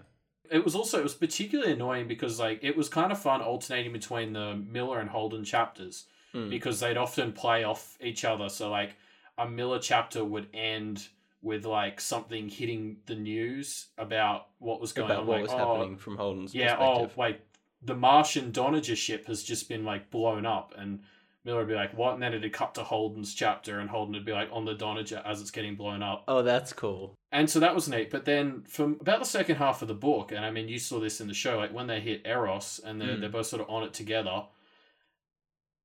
It 0.52 0.64
was 0.64 0.76
also 0.76 1.00
it 1.00 1.04
was 1.04 1.16
particularly 1.16 1.74
annoying 1.74 2.08
because 2.08 2.40
like 2.40 2.64
it 2.64 2.78
was 2.78 2.88
kind 2.88 3.12
of 3.12 3.20
fun 3.20 3.42
alternating 3.42 3.92
between 3.92 4.34
the 4.34 4.56
Miller 4.56 5.00
and 5.00 5.10
Holden 5.10 5.44
chapters 5.44 6.06
Mm. 6.36 6.50
because 6.50 6.82
they'd 6.82 6.98
often 6.98 7.32
play 7.32 7.64
off 7.64 7.98
each 8.02 8.26
other. 8.26 8.50
So 8.50 8.70
like 8.70 8.98
a 9.38 9.48
Miller 9.48 9.80
chapter 9.80 10.24
would 10.24 10.48
end 10.54 11.08
with 11.42 11.66
like 11.66 12.02
something 12.02 12.50
hitting 12.50 12.98
the 13.06 13.16
news 13.16 13.88
about 13.98 14.48
what 14.60 14.82
was 14.82 14.92
going 14.92 15.10
About 15.10 15.22
on, 15.22 15.28
what 15.28 15.36
like, 15.36 15.44
was 15.44 15.54
oh, 15.54 15.58
happening 15.58 15.98
from 15.98 16.18
Holden's 16.18 16.54
yeah, 16.54 16.76
oh, 16.78 17.10
like 17.16 17.40
the 17.82 17.96
Martian 17.96 18.52
Donager 18.52 18.96
ship 18.96 19.28
has 19.28 19.44
just 19.44 19.70
been 19.70 19.86
like 19.86 20.10
blown 20.10 20.46
up, 20.46 20.74
and 20.76 21.04
Miller 21.46 21.60
would 21.60 21.68
be 21.68 21.76
like, 21.76 21.94
"What?" 21.96 22.16
And 22.16 22.22
then 22.24 22.34
it'd 22.34 22.52
cut 22.52 22.74
to 22.76 22.84
Holden's 22.84 23.34
chapter, 23.34 23.80
and 23.80 23.90
Holden 23.90 24.16
would 24.16 24.26
be 24.26 24.32
like 24.34 24.50
on 24.52 24.66
the 24.66 24.74
Donager 24.74 25.22
as 25.24 25.40
it's 25.42 25.52
getting 25.52 25.76
blown 25.76 26.02
up, 26.04 26.24
Oh, 26.28 26.42
that's 26.42 26.74
cool. 26.74 27.14
and 27.32 27.50
so 27.50 27.60
that 27.60 27.76
was 27.76 27.88
neat. 27.88 28.10
But 28.12 28.26
then 28.26 28.64
from 28.68 28.98
about 29.00 29.20
the 29.20 29.26
second 29.26 29.58
half 29.58 29.82
of 29.82 29.88
the 29.88 29.94
book, 29.94 30.32
and 30.32 30.44
I 30.44 30.52
mean, 30.52 30.68
you 30.68 30.80
saw 30.80 31.00
this 31.00 31.22
in 31.22 31.28
the 31.28 31.34
show, 31.34 31.58
like 31.58 31.72
when 31.74 31.88
they 31.88 32.00
hit 32.02 32.26
Eros 32.26 32.80
and 32.84 33.00
they're 33.00 33.16
Mm. 33.16 33.20
they're 33.22 33.30
both 33.30 33.46
sort 33.48 33.62
of 33.62 33.70
on 33.70 33.84
it 33.84 33.94
together, 33.94 34.46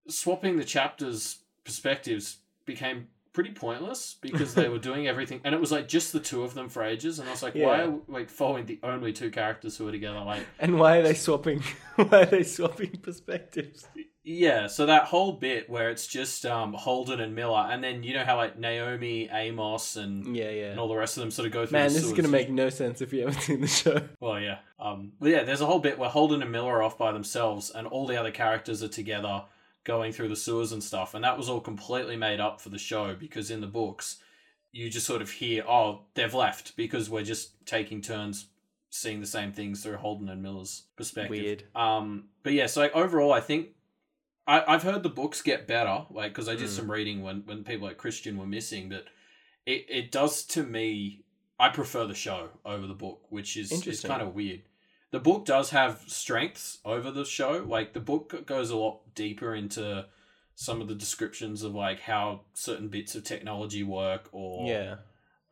swapping 0.09 0.57
the 0.57 0.65
chapters' 0.65 1.39
perspectives 1.65 2.39
became 2.65 3.09
pretty 3.33 3.51
pointless 3.53 4.17
because 4.21 4.55
they 4.55 4.69
were 4.75 4.79
doing 4.79 5.07
everything 5.07 5.41
and 5.45 5.55
it 5.55 5.61
was 5.61 5.71
like 5.71 5.87
just 5.87 6.13
the 6.13 6.19
two 6.19 6.43
of 6.43 6.53
them 6.55 6.69
for 6.69 6.83
ages 6.83 7.21
and 7.21 7.29
I 7.29 7.33
was 7.33 7.45
like 7.45 7.55
why 7.55 7.83
are 7.83 7.91
we 7.91 8.01
like 8.13 8.29
following 8.29 8.67
the 8.67 8.81
only 8.83 9.13
two 9.13 9.31
characters 9.31 9.77
who 9.77 9.87
are 9.87 9.93
together 9.93 10.19
like 10.21 10.45
And 10.59 10.81
why 10.81 10.97
are 10.99 11.03
they 11.03 11.15
swapping? 11.15 11.63
why 11.95 12.23
are 12.23 12.27
they 12.27 12.43
swapping 12.43 12.91
perspectives? 13.03 13.87
Yeah, 14.23 14.67
so 14.67 14.85
that 14.87 15.05
whole 15.05 15.33
bit 15.33 15.71
where 15.71 15.89
it's 15.89 16.07
just 16.07 16.45
um, 16.45 16.75
Holden 16.75 17.21
and 17.21 17.35
Miller, 17.35 17.67
and 17.71 17.83
then 17.83 18.03
you 18.03 18.13
know 18.13 18.25
how 18.25 18.37
like 18.37 18.59
Naomi, 18.59 19.31
Amos, 19.33 19.97
and, 19.97 20.37
Yeah, 20.37 20.51
yeah. 20.51 20.71
and 20.71 20.79
all 20.79 20.89
the 20.89 20.97
rest 20.97 21.17
of 21.17 21.23
them 21.23 21.31
sort 21.31 21.47
of 21.47 21.53
go 21.53 21.65
through. 21.65 21.79
Man, 21.79 21.93
this 21.93 22.05
is 22.05 22.13
gonna 22.13 22.29
make 22.29 22.51
no 22.51 22.69
sense 22.69 23.01
if 23.01 23.13
you 23.13 23.27
haven't 23.27 23.41
seen 23.41 23.61
the 23.63 23.67
show. 23.67 24.01
Well, 24.21 24.39
yeah, 24.39 24.59
um, 24.79 25.13
but 25.19 25.31
yeah. 25.31 25.45
There's 25.45 25.63
a 25.63 25.67
whole 25.67 25.79
bit 25.79 25.99
where 25.99 26.11
Holden 26.11 26.43
and 26.43 26.53
Miller 26.53 26.77
are 26.77 26.83
off 26.83 26.99
by 26.99 27.13
themselves, 27.13 27.71
and 27.71 27.87
all 27.87 28.07
the 28.07 28.19
other 28.19 28.31
characters 28.31 28.83
are 28.83 28.89
together 28.89 29.45
going 29.85 30.13
through 30.13 30.29
the 30.29 30.37
sewers 30.37 30.73
and 30.73 30.83
stuff, 30.85 31.15
and 31.15 31.25
that 31.25 31.39
was 31.39 31.49
all 31.49 31.61
completely 31.61 32.17
made 32.17 32.41
up 32.41 32.61
for 32.61 32.69
the 32.69 32.79
show 32.79 33.15
because 33.15 33.51
in 33.51 33.63
the 33.63 33.67
books, 33.67 34.19
you 34.71 34.91
just 34.91 35.07
sort 35.07 35.23
of 35.23 35.31
hear, 35.31 35.65
oh, 35.67 36.03
they've 36.15 36.35
left 36.35 36.77
because 36.77 37.09
we're 37.09 37.25
just 37.25 37.67
taking 37.67 38.03
turns 38.03 38.49
seeing 38.91 39.21
the 39.21 39.27
same 39.27 39.53
things 39.53 39.83
through 39.83 39.97
Holden 39.97 40.29
and 40.29 40.43
Miller's 40.43 40.83
perspective. 40.97 41.31
Weird. 41.31 41.65
Um, 41.75 42.25
but 42.43 42.53
yeah, 42.53 42.67
so 42.67 42.81
like 42.81 42.95
overall, 42.95 43.33
I 43.33 43.41
think 43.41 43.69
I, 44.47 44.65
I've 44.67 44.83
heard 44.83 45.03
the 45.03 45.09
books 45.11 45.43
get 45.43 45.67
better, 45.67 46.07
like 46.11 46.33
because 46.33 46.49
I 46.49 46.55
did 46.55 46.67
Mm. 46.69 46.77
some 46.77 46.91
reading 46.91 47.23
when 47.23 47.43
when 47.47 47.65
people 47.65 47.87
like 47.89 47.99
Chrisjen 47.99 48.37
were 48.37 48.47
missing, 48.47 48.89
but 48.89 49.07
it 49.67 49.87
it 49.89 50.11
does 50.13 50.45
to 50.47 50.63
me. 50.63 51.25
I 51.59 51.69
prefer 51.69 52.07
the 52.07 52.15
show 52.15 52.49
over 52.65 52.87
the 52.87 52.95
book, 52.95 53.27
which 53.29 53.57
is 53.57 53.71
is 53.87 54.01
kind 54.01 54.23
of 54.23 54.35
weird. 54.35 54.63
The 55.11 55.21
book 55.21 55.45
does 55.45 55.71
have 55.71 56.03
strengths 56.07 56.79
over 56.85 57.11
the 57.11 57.25
show. 57.25 57.65
Like 57.69 57.93
the 57.93 58.01
book 58.01 58.47
goes 58.47 58.71
a 58.71 58.77
lot 58.77 59.15
deeper 59.15 59.55
into 59.55 60.07
some 60.55 60.81
of 60.81 60.89
the 60.89 60.95
descriptions 60.95 61.63
of 61.63 61.75
like 61.75 62.01
how 62.01 62.43
certain 62.55 62.89
bits 62.89 63.15
of 63.15 63.25
technology 63.25 63.83
work 63.83 64.29
or 64.33 64.69
Yeah. 64.69 64.97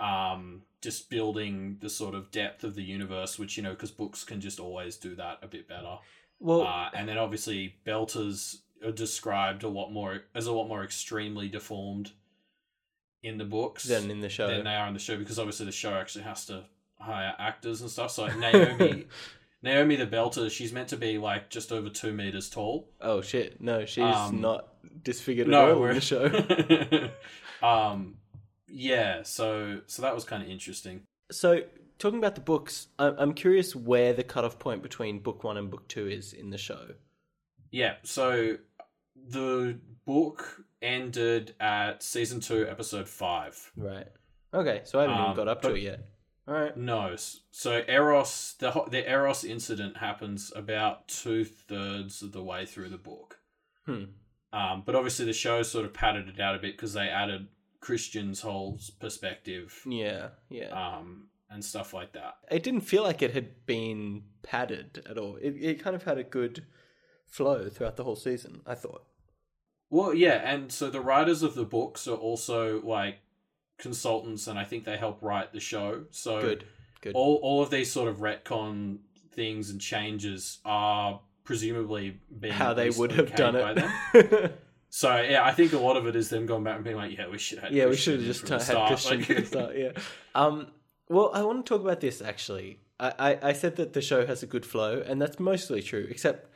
um, 0.01 0.63
just 0.81 1.11
building 1.11 1.77
the 1.81 1.91
sort 1.91 2.15
of 2.15 2.31
depth 2.31 2.63
of 2.65 2.75
the 2.75 2.83
universe, 2.85 3.39
which 3.39 3.57
you 3.57 3.63
know, 3.63 3.71
because 3.73 3.91
books 3.91 4.25
can 4.25 4.41
just 4.41 4.61
always 4.61 4.97
do 4.97 5.15
that 5.17 5.39
a 5.43 5.47
bit 5.49 5.67
better. 5.69 5.99
Well, 6.41 6.63
Uh, 6.63 6.91
and 6.95 7.09
then 7.09 7.19
obviously 7.19 7.77
belters 7.85 8.59
described 8.95 9.63
a 9.65 9.69
lot 9.69 9.91
more 9.91 10.23
as 10.35 10.47
a 10.47 10.53
lot 10.53 10.69
more 10.69 10.85
extremely 10.85 11.49
deformed 11.49 12.13
in 13.23 13.37
the 13.39 13.45
books 13.45 13.85
then 13.85 14.11
in 14.11 14.21
the 14.21 14.29
show. 14.29 14.47
than 14.49 14.65
they 14.65 14.75
are 14.75 14.87
in 14.87 14.95
the 14.95 15.01
show 15.01 15.17
because 15.17 15.39
obviously 15.39 15.67
the 15.67 15.73
show 15.73 15.93
actually 15.95 16.25
has 16.25 16.47
to 16.47 16.65
hire 17.01 17.35
actors 17.39 17.81
and 17.81 17.91
stuff. 17.91 18.11
So 18.13 18.25
like 18.25 18.37
Naomi, 18.39 19.07
Naomi 19.63 19.97
the 19.97 20.07
belter, 20.07 20.51
she's 20.51 20.73
meant 20.73 20.89
to 20.89 20.97
be 20.97 21.19
like 21.19 21.51
just 21.51 21.73
over 21.73 21.89
two 21.91 22.13
meters 22.13 22.49
tall. 22.49 22.89
oh 23.01 23.21
shit! 23.21 23.61
No, 23.61 23.85
she's 23.85 24.05
Um, 24.05 24.41
not 24.41 24.69
disfigured 25.03 25.49
no, 25.49 25.67
at 25.69 25.75
all 25.75 25.81
we're- 25.81 25.91
in 25.91 25.97
the 25.97 27.11
show. 27.61 27.67
um, 27.67 28.17
yeah. 28.69 29.23
So 29.25 29.81
so 29.87 30.03
that 30.03 30.15
was 30.15 30.25
kind 30.25 30.43
of 30.43 30.49
interesting. 30.49 31.03
So, 31.31 31.63
talking 31.99 32.19
about 32.19 32.37
the 32.37 32.41
books, 32.41 32.87
I'm 32.99 33.35
curious 33.35 33.75
where 33.77 34.13
the 34.15 34.23
cutoff 34.25 34.59
point 34.59 34.83
between 34.83 35.19
book 35.19 35.45
one 35.45 35.57
and 35.59 35.71
book 35.71 35.89
two 35.89 36.07
is 36.09 36.33
in 36.33 36.51
the 36.51 36.57
show. 36.59 36.91
Yeah, 37.71 37.97
so 38.03 38.57
the 39.29 39.79
book 40.05 40.63
ended 40.83 41.55
at 41.61 42.03
season 42.03 42.41
two, 42.41 42.67
episode 42.69 43.09
five. 43.09 43.71
Right. 43.77 44.07
Okay, 44.55 44.83
so 44.85 44.99
I 44.99 45.03
haven't 45.03 45.17
even 45.19 45.31
Um, 45.31 45.37
got 45.37 45.49
up 45.49 45.63
to 45.63 45.69
but- 45.69 45.77
it 45.79 45.83
yet. 45.83 46.01
All 46.47 46.55
right. 46.55 46.75
No, 46.79 47.13
s- 47.13 47.41
so 47.51 47.85
Eros, 47.87 48.55
the 48.59 48.71
ho- 48.71 48.89
the 48.91 49.07
Eros 49.11 49.45
incident 49.45 49.99
happens 49.99 50.51
about 50.57 51.07
two 51.09 51.45
thirds 51.45 52.23
of 52.23 52.33
the 52.33 52.43
way 52.43 52.65
through 52.65 52.89
the 52.89 52.97
book. 52.97 53.39
Hmm. 53.85 54.05
Um, 54.51 54.83
but 54.87 54.95
obviously 54.95 55.27
the 55.27 55.35
show 55.35 55.63
sort 55.63 55.85
of 55.85 55.93
padded 55.93 56.27
it 56.29 56.41
out 56.41 56.55
a 56.55 56.59
bit 56.59 56.75
because 56.77 56.95
they 56.95 57.09
added 57.11 57.49
Chrisjen's 57.83 58.41
whole 58.41 58.81
perspective, 58.99 59.83
Yeah, 59.87 60.31
yeah. 60.49 60.69
um, 60.71 61.29
and 61.51 61.63
stuff 61.63 61.93
like 61.93 62.13
that. 62.13 62.39
it 62.51 62.63
didn't 62.63 62.81
feel 62.81 63.03
like 63.03 63.21
it 63.21 63.33
had 63.35 63.67
been 63.67 64.23
padded 64.43 65.05
at 65.09 65.19
all. 65.19 65.37
It, 65.37 65.51
it 65.61 65.83
kind 65.83 65.95
of 65.95 66.05
had 66.05 66.17
a 66.17 66.25
good 66.25 66.65
flow 67.29 67.69
throughout 67.69 67.97
the 67.97 68.05
whole 68.05 68.17
season, 68.17 68.61
I 68.67 68.75
thought. 68.75 69.05
Well, 69.91 70.13
yeah, 70.15 70.35
and 70.45 70.71
so 70.71 70.91
the 70.91 71.01
writers 71.01 71.43
of 71.43 71.55
the 71.55 71.65
books 71.65 72.07
are 72.07 72.17
also 72.17 72.81
like 72.83 73.19
consultants, 73.79 74.47
and 74.47 74.59
I 74.59 74.65
think 74.65 74.85
they 74.85 74.97
help 74.97 75.23
write 75.23 75.53
the 75.53 75.61
show. 75.61 76.05
So 76.11 76.41
Good, 76.41 76.65
good. 77.01 77.15
all 77.15 77.37
all 77.43 77.63
of 77.63 77.71
these 77.71 77.91
sort 77.91 78.09
of 78.09 78.19
retcon 78.19 78.99
things 79.33 79.71
and 79.71 79.81
changes 79.81 80.59
are 80.65 81.21
presumably 81.45 82.21
being 82.39 82.53
How 82.53 82.75
they 82.75 82.91
would 82.91 83.13
have 83.13 83.35
done 83.35 83.57
it. 83.57 84.59
So 84.91 85.21
yeah, 85.21 85.45
I 85.45 85.53
think 85.53 85.75
a 85.75 85.79
lot 85.79 85.99
of 85.99 86.07
it 86.07 86.17
is 86.17 86.31
them 86.31 86.47
going 86.47 86.65
back 86.65 86.77
and 86.77 86.83
being 86.85 86.97
like, 86.97 87.15
yeah, 87.17 87.29
we 87.29 87.37
should 87.37 87.59
have. 87.59 87.73
yeah, 87.73 87.85
we 87.87 87.95
should 87.95 88.21
have 88.21 88.25
just 88.25 88.47
the 88.47 88.55
had 88.55 88.63
start. 88.63 88.93
Chrisjen 88.93 89.11
Like- 89.19 89.25
from 89.27 89.35
the 89.35 89.45
start. 89.55 89.77
Yeah. 89.77 89.93
Um. 90.35 90.69
Well, 91.11 91.31
I 91.35 91.43
want 91.43 91.65
to 91.67 91.69
talk 91.75 91.83
about 91.83 92.01
this 92.01 92.23
actually. 92.23 92.81
I, 92.99 93.13
I, 93.19 93.39
I 93.51 93.53
said 93.53 93.77
that 93.77 93.93
the 93.93 94.01
show 94.01 94.27
has 94.27 94.43
a 94.43 94.47
good 94.47 94.65
flow, 94.65 95.03
and 95.07 95.21
that's 95.21 95.39
mostly 95.39 95.83
true. 95.83 96.07
Except 96.09 96.51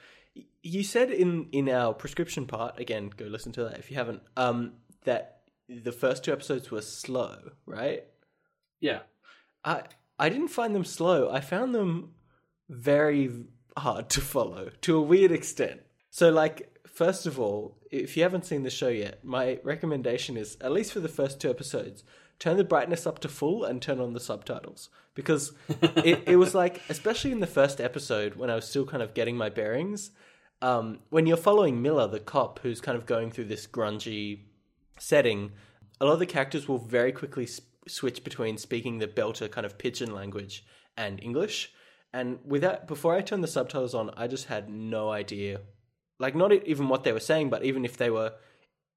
you 0.62 0.82
said 0.82 1.10
in 1.10 1.48
in 1.52 1.68
our 1.68 1.92
prescription 1.94 2.46
part 2.46 2.78
again. 2.78 3.10
Go 3.16 3.26
listen 3.26 3.52
to 3.52 3.64
that 3.64 3.78
if 3.78 3.90
you 3.90 3.96
haven't. 3.96 4.22
Um, 4.36 4.74
that 5.04 5.40
the 5.68 5.92
first 5.92 6.24
two 6.24 6.32
episodes 6.32 6.70
were 6.70 6.82
slow, 6.82 7.36
right? 7.66 8.04
yeah, 8.82 8.98
I 9.64 9.84
I 10.18 10.28
didn't 10.28 10.48
find 10.48 10.74
them 10.74 10.84
slow. 10.84 11.30
I 11.30 11.40
found 11.40 11.74
them 11.74 12.10
very 12.68 13.30
hard 13.78 14.10
to 14.10 14.20
follow 14.20 14.70
to 14.82 14.96
a 14.96 15.00
weird 15.00 15.32
extent. 15.32 15.80
So 16.10 16.30
like 16.30 16.76
first 16.86 17.24
of 17.24 17.40
all, 17.40 17.78
if 17.90 18.16
you 18.16 18.24
haven't 18.24 18.44
seen 18.44 18.64
the 18.64 18.70
show 18.70 18.88
yet, 18.88 19.24
my 19.24 19.58
recommendation 19.62 20.36
is 20.36 20.58
at 20.60 20.72
least 20.72 20.92
for 20.92 21.00
the 21.00 21.08
first 21.08 21.40
two 21.40 21.48
episodes, 21.48 22.04
turn 22.38 22.56
the 22.56 22.64
brightness 22.64 23.06
up 23.06 23.18
to 23.20 23.28
full 23.28 23.64
and 23.64 23.80
turn 23.80 24.00
on 24.00 24.12
the 24.12 24.20
subtitles 24.20 24.88
because 25.14 25.52
it 26.04 26.22
it 26.26 26.36
was 26.36 26.54
like 26.54 26.80
especially 26.88 27.32
in 27.32 27.40
the 27.40 27.46
first 27.46 27.80
episode 27.80 28.34
when 28.34 28.50
I 28.50 28.54
was 28.54 28.68
still 28.68 28.86
kind 28.86 29.02
of 29.02 29.14
getting 29.14 29.36
my 29.36 29.48
bearings, 29.48 30.10
um, 30.60 31.00
when 31.10 31.26
you're 31.26 31.36
following 31.36 31.82
Miller, 31.82 32.06
the 32.06 32.20
cop 32.20 32.60
who's 32.60 32.80
kind 32.80 32.96
of 32.96 33.04
going 33.04 33.30
through 33.30 33.46
this 33.46 33.66
grungy 33.66 34.40
setting, 34.98 35.52
a 36.00 36.06
lot 36.06 36.14
of 36.14 36.18
the 36.20 36.26
characters 36.26 36.68
will 36.68 36.78
very 36.78 37.12
quickly 37.12 37.44
s- 37.44 37.60
switch 37.88 38.22
between 38.22 38.56
speaking 38.56 38.98
the 38.98 39.08
belter 39.08 39.50
kind 39.50 39.66
of 39.66 39.76
pidgin 39.76 40.14
language 40.14 40.64
and 40.96 41.22
English. 41.22 41.72
And 42.12 42.38
without 42.44 42.86
before 42.86 43.14
I 43.14 43.22
turned 43.22 43.42
the 43.42 43.48
subtitles 43.48 43.94
on, 43.94 44.10
I 44.16 44.28
just 44.28 44.46
had 44.46 44.68
no 44.68 45.10
idea, 45.10 45.60
like 46.18 46.36
not 46.36 46.52
even 46.52 46.88
what 46.88 47.02
they 47.02 47.12
were 47.12 47.20
saying, 47.20 47.50
but 47.50 47.64
even 47.64 47.84
if 47.84 47.96
they 47.96 48.10
were 48.10 48.34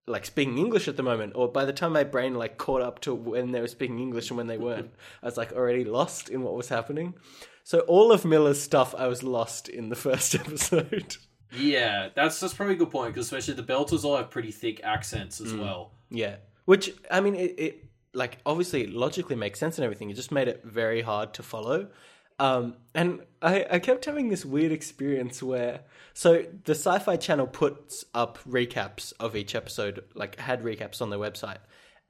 like 0.08 0.26
speaking 0.26 0.58
English 0.58 0.88
at 0.88 0.98
the 0.98 1.04
moment, 1.04 1.34
or 1.36 1.48
by 1.52 1.66
the 1.66 1.74
time 1.74 1.94
my 1.94 2.04
brain 2.04 2.36
like 2.36 2.58
caught 2.58 2.82
up 2.82 3.00
to 3.02 3.14
when 3.14 3.52
they 3.52 3.62
were 3.62 3.68
speaking 3.68 4.00
English 4.00 4.30
and 4.30 4.38
when 4.38 4.48
they 4.48 4.58
weren't, 4.58 4.92
I 5.24 5.26
was 5.28 5.38
like 5.38 5.52
already 5.54 5.84
lost 5.84 6.30
in 6.30 6.42
what 6.44 6.54
was 6.56 6.70
happening. 6.70 7.16
So 7.64 7.80
all 7.82 8.12
of 8.12 8.24
Miller's 8.26 8.62
stuff, 8.62 8.94
I 8.96 9.08
was 9.08 9.24
lost 9.24 9.68
in 9.68 9.90
the 9.90 9.96
first 10.08 10.36
episode. 10.36 11.18
yeah, 11.58 12.10
that's 12.14 12.40
that's 12.40 12.54
probably 12.54 12.76
a 12.76 12.78
good 12.78 12.92
point 12.92 13.14
because 13.14 13.26
especially 13.28 13.56
the 13.56 13.64
Belters 13.74 14.04
all 14.04 14.18
have 14.18 14.30
pretty 14.30 14.52
thick 14.52 14.82
accents 14.84 15.40
Mm. 15.42 15.46
as 15.46 15.54
well. 15.56 15.92
Yeah, 16.12 16.36
which 16.66 16.94
I 17.10 17.22
mean, 17.22 17.36
it, 17.36 17.56
it 17.58 17.84
like 18.14 18.38
obviously 18.46 18.86
logically 18.88 19.36
makes 19.36 19.60
sense 19.60 19.78
and 19.78 19.84
everything. 19.86 20.10
It 20.10 20.14
just 20.16 20.32
made 20.32 20.48
it 20.48 20.62
very 20.64 21.02
hard 21.02 21.34
to 21.34 21.44
follow. 21.44 21.88
Um, 22.38 22.76
and 22.94 23.22
I, 23.42 23.66
I 23.72 23.80
kept 23.80 24.06
having 24.06 24.30
this 24.30 24.44
weird 24.44 24.72
experience 24.72 25.42
where 25.42 25.82
so 26.14 26.44
the 26.66 26.74
Syfy 26.74 27.20
Channel 27.20 27.48
puts 27.48 28.06
up 28.14 28.40
recaps 28.48 29.14
of 29.20 29.36
each 29.36 29.56
episode, 29.56 30.04
like 30.14 30.40
had 30.40 30.64
recaps 30.64 31.02
on 31.02 31.10
their 31.10 31.20
website, 31.20 31.60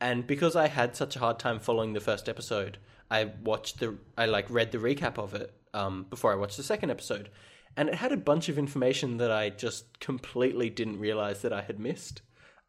and 0.02 0.26
because 0.26 0.56
I 0.56 0.68
had 0.68 0.96
such 0.96 1.16
a 1.16 1.20
hard 1.20 1.40
time 1.40 1.60
following 1.60 1.94
the 1.94 2.00
first 2.00 2.28
episode, 2.28 2.80
I 3.12 3.32
watched 3.44 3.80
the 3.80 3.98
I 4.18 4.26
like 4.26 4.50
read 4.50 4.72
the 4.72 4.80
recap 4.80 5.18
of 5.20 5.34
it 5.36 5.54
um, 5.74 6.06
before 6.10 6.32
I 6.32 6.36
watched 6.36 6.58
the 6.58 6.64
second 6.64 6.90
episode, 6.90 7.30
and 7.78 7.90
it 7.90 7.96
had 7.96 8.12
a 8.12 8.18
bunch 8.18 8.50
of 8.50 8.58
information 8.58 9.18
that 9.18 9.32
I 9.32 9.50
just 9.50 10.00
completely 10.00 10.70
didn't 10.70 11.00
realize 11.00 11.42
that 11.44 11.54
I 11.54 11.62
had 11.62 11.80
missed. 11.80 12.22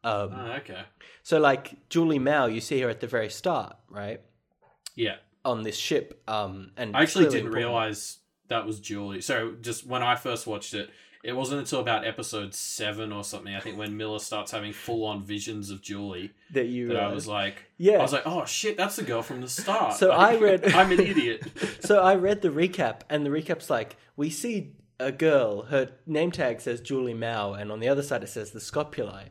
Um, 0.03 0.29
Oh, 0.31 0.51
okay. 0.59 0.83
so, 1.23 1.39
like 1.39 1.89
Julie 1.89 2.19
Mao, 2.19 2.45
you 2.45 2.61
see 2.61 2.79
her 2.81 2.89
at 2.89 2.99
the 2.99 3.07
very 3.07 3.29
start, 3.29 3.75
right, 3.89 4.21
Yeah, 4.95 5.15
on 5.47 5.63
this 5.63 5.77
ship. 5.77 6.21
Um, 6.27 6.71
and 6.77 6.95
I 6.95 7.01
actually 7.01 7.25
didn't 7.25 7.47
important. 7.47 7.55
realize 7.55 8.19
that 8.49 8.65
was 8.65 8.79
Julie. 8.79 9.21
So 9.21 9.55
just 9.61 9.85
when 9.85 10.03
I 10.03 10.15
first 10.15 10.45
watched 10.45 10.73
it, 10.73 10.89
it 11.23 11.35
wasn't 11.35 11.59
until 11.59 11.79
about 11.79 12.05
episode 12.05 12.53
seven 12.53 13.11
or 13.11 13.23
something. 13.23 13.53
I 13.53 13.59
think 13.59 13.77
when 13.77 13.97
Miller 13.97 14.19
starts 14.19 14.51
having 14.51 14.71
full 14.71 15.03
on 15.05 15.23
visions 15.23 15.71
of 15.71 15.81
Julie 15.81 16.31
that 16.53 16.67
you. 16.67 16.87
that 16.87 16.97
I 16.97 17.05
uh, 17.05 17.13
was 17.13 17.27
like, 17.27 17.65
yeah. 17.77 17.97
I 17.97 18.01
was 18.01 18.13
like, 18.13 18.25
oh 18.25 18.45
shit, 18.45 18.77
that's 18.77 18.95
the 18.95 19.03
girl 19.03 19.21
from 19.21 19.41
the 19.41 19.47
start. 19.49 19.95
So 19.95 20.09
Like, 20.09 20.19
I 20.19 20.37
read- 20.37 20.65
I'm 20.73 20.91
an 20.91 20.99
idiot. 20.99 21.43
so 21.81 22.01
I 22.01 22.15
read 22.15 22.41
the 22.41 22.49
recap, 22.49 23.01
and 23.09 23.25
the 23.25 23.31
recap's 23.31 23.69
like, 23.69 23.97
we 24.15 24.29
see 24.29 24.73
a 24.99 25.11
girl. 25.11 25.63
Her 25.63 25.89
name 26.05 26.31
tag 26.31 26.61
says 26.61 26.81
Julie 26.81 27.13
Mao, 27.13 27.53
and 27.53 27.71
on 27.71 27.79
the 27.79 27.89
other 27.89 28.03
side 28.03 28.23
it 28.23 28.29
says 28.29 28.51
the 28.51 28.59
Scopuli. 28.59 29.25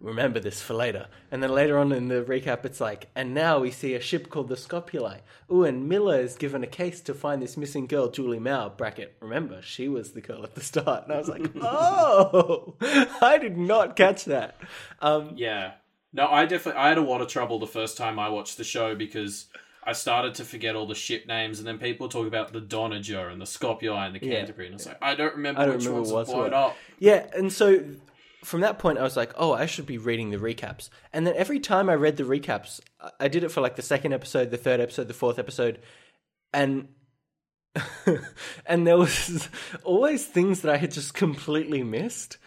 Remember 0.00 0.40
this 0.40 0.62
for 0.62 0.72
later. 0.74 1.08
And 1.30 1.42
then 1.42 1.50
later 1.50 1.78
on 1.78 1.92
in 1.92 2.08
the 2.08 2.22
recap, 2.22 2.64
it's 2.64 2.80
like, 2.80 3.08
and 3.14 3.34
now 3.34 3.58
we 3.58 3.70
see 3.70 3.94
a 3.94 4.00
ship 4.00 4.30
called 4.30 4.48
the 4.48 4.54
Scopuli. 4.54 5.18
Ooh, 5.52 5.64
and 5.64 5.88
Miller 5.88 6.18
is 6.18 6.36
given 6.36 6.62
a 6.64 6.66
case 6.66 7.00
to 7.02 7.12
find 7.12 7.42
this 7.42 7.56
missing 7.58 7.86
girl, 7.86 8.08
Julie 8.08 8.38
Mao. 8.38 8.70
Bracket. 8.70 9.14
Remember, 9.20 9.60
she 9.60 9.88
was 9.88 10.12
the 10.12 10.22
girl 10.22 10.42
at 10.42 10.54
the 10.54 10.62
start. 10.62 11.04
And 11.04 11.12
I 11.12 11.18
was 11.18 11.28
like, 11.28 11.50
oh, 11.60 12.74
I 13.20 13.36
did 13.38 13.58
not 13.58 13.94
catch 13.94 14.24
that. 14.24 14.56
Um, 15.00 15.32
Yeah. 15.36 15.72
No, 16.12 16.26
I 16.26 16.44
definitely 16.46 16.80
I 16.80 16.88
had 16.88 16.98
a 16.98 17.02
lot 17.02 17.20
of 17.20 17.28
trouble 17.28 17.58
the 17.60 17.68
first 17.68 17.96
time 17.96 18.18
I 18.18 18.30
watched 18.30 18.56
the 18.56 18.64
show 18.64 18.96
because 18.96 19.46
I 19.84 19.92
started 19.92 20.34
to 20.36 20.44
forget 20.44 20.74
all 20.74 20.86
the 20.88 20.94
ship 20.96 21.26
names, 21.28 21.58
and 21.60 21.68
then 21.68 21.78
people 21.78 22.08
talk 22.08 22.26
about 22.26 22.52
the 22.52 22.60
Donager 22.60 23.28
and 23.28 23.40
the 23.40 23.44
Scopuli 23.44 24.06
and 24.06 24.14
the 24.16 24.26
Yeah. 24.26 24.38
Canterbury, 24.38 24.66
and 24.66 24.74
it's 24.74 24.86
like 24.86 24.98
I 25.00 25.14
don't 25.14 25.36
remember 25.36 25.60
I 25.60 25.66
don't 25.66 25.76
which 25.76 25.86
remember 25.86 26.12
ones 26.14 26.28
blown 26.28 26.40
what. 26.40 26.52
up. 26.52 26.76
Yeah, 26.98 27.26
and 27.36 27.52
so 27.52 27.84
from 28.44 28.60
that 28.60 28.78
point, 28.78 28.98
I 28.98 29.02
was 29.02 29.16
like, 29.16 29.32
oh, 29.36 29.52
I 29.52 29.66
should 29.66 29.86
be 29.86 29.98
reading 29.98 30.30
the 30.30 30.38
recaps. 30.38 30.88
And 31.12 31.26
then 31.26 31.34
every 31.36 31.60
time 31.60 31.90
I 31.90 31.94
read 31.94 32.16
the 32.16 32.24
recaps, 32.24 32.80
I- 33.18 33.28
did 33.28 33.44
it 33.44 33.50
for 33.50 33.60
like 33.60 33.76
the 33.76 33.82
second 33.82 34.12
episode, 34.12 34.50
the 34.50 34.56
third 34.56 34.80
episode, 34.80 35.08
the 35.08 35.14
fourth 35.14 35.38
episode, 35.38 35.80
and 36.52 36.88
and 38.66 38.86
there 38.86 38.96
was 38.96 39.48
always 39.84 40.26
things 40.26 40.62
that 40.62 40.72
I 40.72 40.76
had 40.76 40.90
just 40.90 41.14
completely 41.14 41.82
missed. 41.82 42.38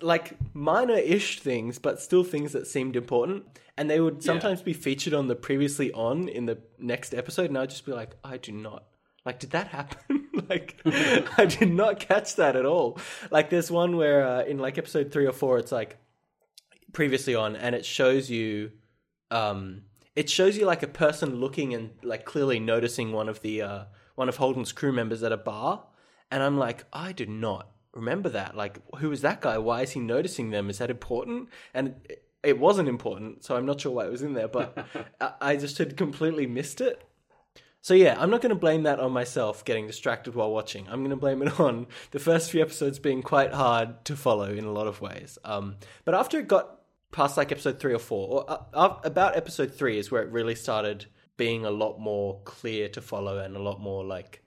Like 0.00 0.36
minor-ish 0.54 1.40
things, 1.40 1.80
but 1.80 2.00
still 2.00 2.22
things 2.22 2.52
that 2.52 2.68
seemed 2.68 2.94
important, 2.94 3.44
and 3.76 3.90
they 3.90 3.98
would 3.98 4.22
sometimes 4.22 4.62
be 4.62 4.72
featured 4.72 5.14
on 5.14 5.26
the 5.26 5.34
previously 5.34 5.90
on 5.92 6.28
in 6.28 6.46
the 6.46 6.58
next 6.78 7.12
episode, 7.12 7.46
and 7.46 7.58
I'd 7.58 7.70
just 7.70 7.84
be 7.84 7.90
like, 7.90 8.14
I 8.22 8.36
do 8.36 8.52
not 8.52 8.84
Like, 9.24 9.38
did 9.38 9.50
that 9.50 9.68
happen? 9.68 10.28
like, 10.48 10.80
I 10.84 11.46
did 11.46 11.70
not 11.70 12.00
catch 12.00 12.36
that 12.36 12.56
at 12.56 12.66
all. 12.66 12.98
Like, 13.30 13.50
there's 13.50 13.70
one 13.70 13.96
where 13.96 14.26
uh, 14.26 14.44
in 14.44 14.58
like 14.58 14.78
episode 14.78 15.12
three 15.12 15.26
or 15.26 15.32
four, 15.32 15.58
it's 15.58 15.72
like 15.72 15.96
previously 16.92 17.34
on, 17.34 17.56
and 17.56 17.74
it 17.74 17.84
shows 17.84 18.30
you, 18.30 18.72
um, 19.30 19.82
it 20.14 20.28
shows 20.28 20.56
you 20.56 20.66
like 20.66 20.82
a 20.82 20.88
person 20.88 21.36
looking 21.36 21.74
and 21.74 21.90
like 22.02 22.24
clearly 22.24 22.60
noticing 22.60 23.12
one 23.12 23.28
of 23.28 23.40
the 23.40 23.62
uh, 23.62 23.84
one 24.14 24.28
of 24.28 24.36
Holden's 24.36 24.72
crew 24.72 24.92
members 24.92 25.22
at 25.22 25.32
a 25.32 25.36
bar, 25.36 25.84
and 26.30 26.42
I'm 26.42 26.58
like, 26.58 26.84
I 26.92 27.12
did 27.12 27.28
not 27.28 27.70
remember 27.94 28.28
that. 28.30 28.56
Like, 28.56 28.78
who 28.96 29.10
is 29.12 29.22
that 29.22 29.40
guy? 29.40 29.58
Why 29.58 29.82
is 29.82 29.92
he 29.92 30.00
noticing 30.00 30.50
them? 30.50 30.68
Is 30.68 30.78
that 30.78 30.90
important? 30.90 31.48
And 31.72 31.94
it, 32.42 32.58
wasn't 32.58 32.88
important, 32.88 33.44
so 33.44 33.56
I'm 33.56 33.66
not 33.66 33.80
sure 33.80 33.92
why 33.92 34.06
it 34.06 34.10
was 34.10 34.22
in 34.22 34.34
there, 34.34 34.48
but 34.48 34.86
I 35.40 35.56
just 35.56 35.78
had 35.78 35.96
completely 35.96 36.46
missed 36.46 36.80
it. 36.80 37.02
So 37.84 37.92
yeah, 37.92 38.16
I'm 38.18 38.30
not 38.30 38.40
going 38.40 38.48
to 38.48 38.56
blame 38.56 38.84
that 38.84 38.98
on 38.98 39.12
myself 39.12 39.62
getting 39.62 39.86
distracted 39.86 40.34
while 40.34 40.50
watching. 40.50 40.86
I'm 40.88 41.00
going 41.00 41.10
to 41.10 41.16
blame 41.16 41.42
it 41.42 41.60
on 41.60 41.86
the 42.12 42.18
first 42.18 42.50
few 42.50 42.62
episodes 42.62 42.98
being 42.98 43.20
quite 43.20 43.52
hard 43.52 44.06
to 44.06 44.16
follow 44.16 44.50
in 44.50 44.64
a 44.64 44.72
lot 44.72 44.86
of 44.86 45.02
ways. 45.02 45.36
Um, 45.44 45.76
but 46.06 46.14
after 46.14 46.38
it 46.38 46.48
got 46.48 46.80
past 47.12 47.36
like 47.36 47.52
episode 47.52 47.78
three 47.78 47.92
or 47.92 47.98
four, 47.98 48.26
or 48.28 48.50
uh, 48.50 48.62
uh, 48.72 48.96
about 49.04 49.36
episode 49.36 49.74
three 49.74 49.98
is 49.98 50.10
where 50.10 50.22
it 50.22 50.32
really 50.32 50.54
started 50.54 51.04
being 51.36 51.66
a 51.66 51.70
lot 51.70 52.00
more 52.00 52.40
clear 52.44 52.88
to 52.88 53.02
follow 53.02 53.36
and 53.36 53.54
a 53.54 53.60
lot 53.60 53.82
more 53.82 54.02
like 54.02 54.42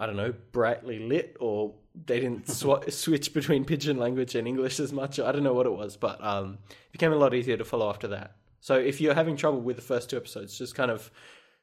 I 0.00 0.06
don't 0.06 0.16
know, 0.16 0.34
brightly 0.50 0.98
lit, 0.98 1.36
or 1.38 1.74
they 2.06 2.18
didn't 2.18 2.48
sw- 2.50 2.88
switch 2.88 3.32
between 3.32 3.66
pidgin 3.66 3.98
language 3.98 4.34
and 4.34 4.48
English 4.48 4.80
as 4.80 4.92
much. 4.92 5.20
I 5.20 5.30
don't 5.30 5.44
know 5.44 5.54
what 5.54 5.66
it 5.66 5.72
was, 5.72 5.96
but 5.96 6.22
um, 6.24 6.58
it 6.70 6.90
became 6.90 7.12
a 7.12 7.16
lot 7.16 7.34
easier 7.34 7.56
to 7.56 7.64
follow 7.64 7.88
after 7.88 8.08
that. 8.08 8.34
So 8.60 8.74
if 8.74 9.00
you're 9.00 9.14
having 9.14 9.36
trouble 9.36 9.60
with 9.60 9.76
the 9.76 9.82
first 9.82 10.10
two 10.10 10.16
episodes, 10.16 10.58
just 10.58 10.74
kind 10.74 10.90
of 10.90 11.08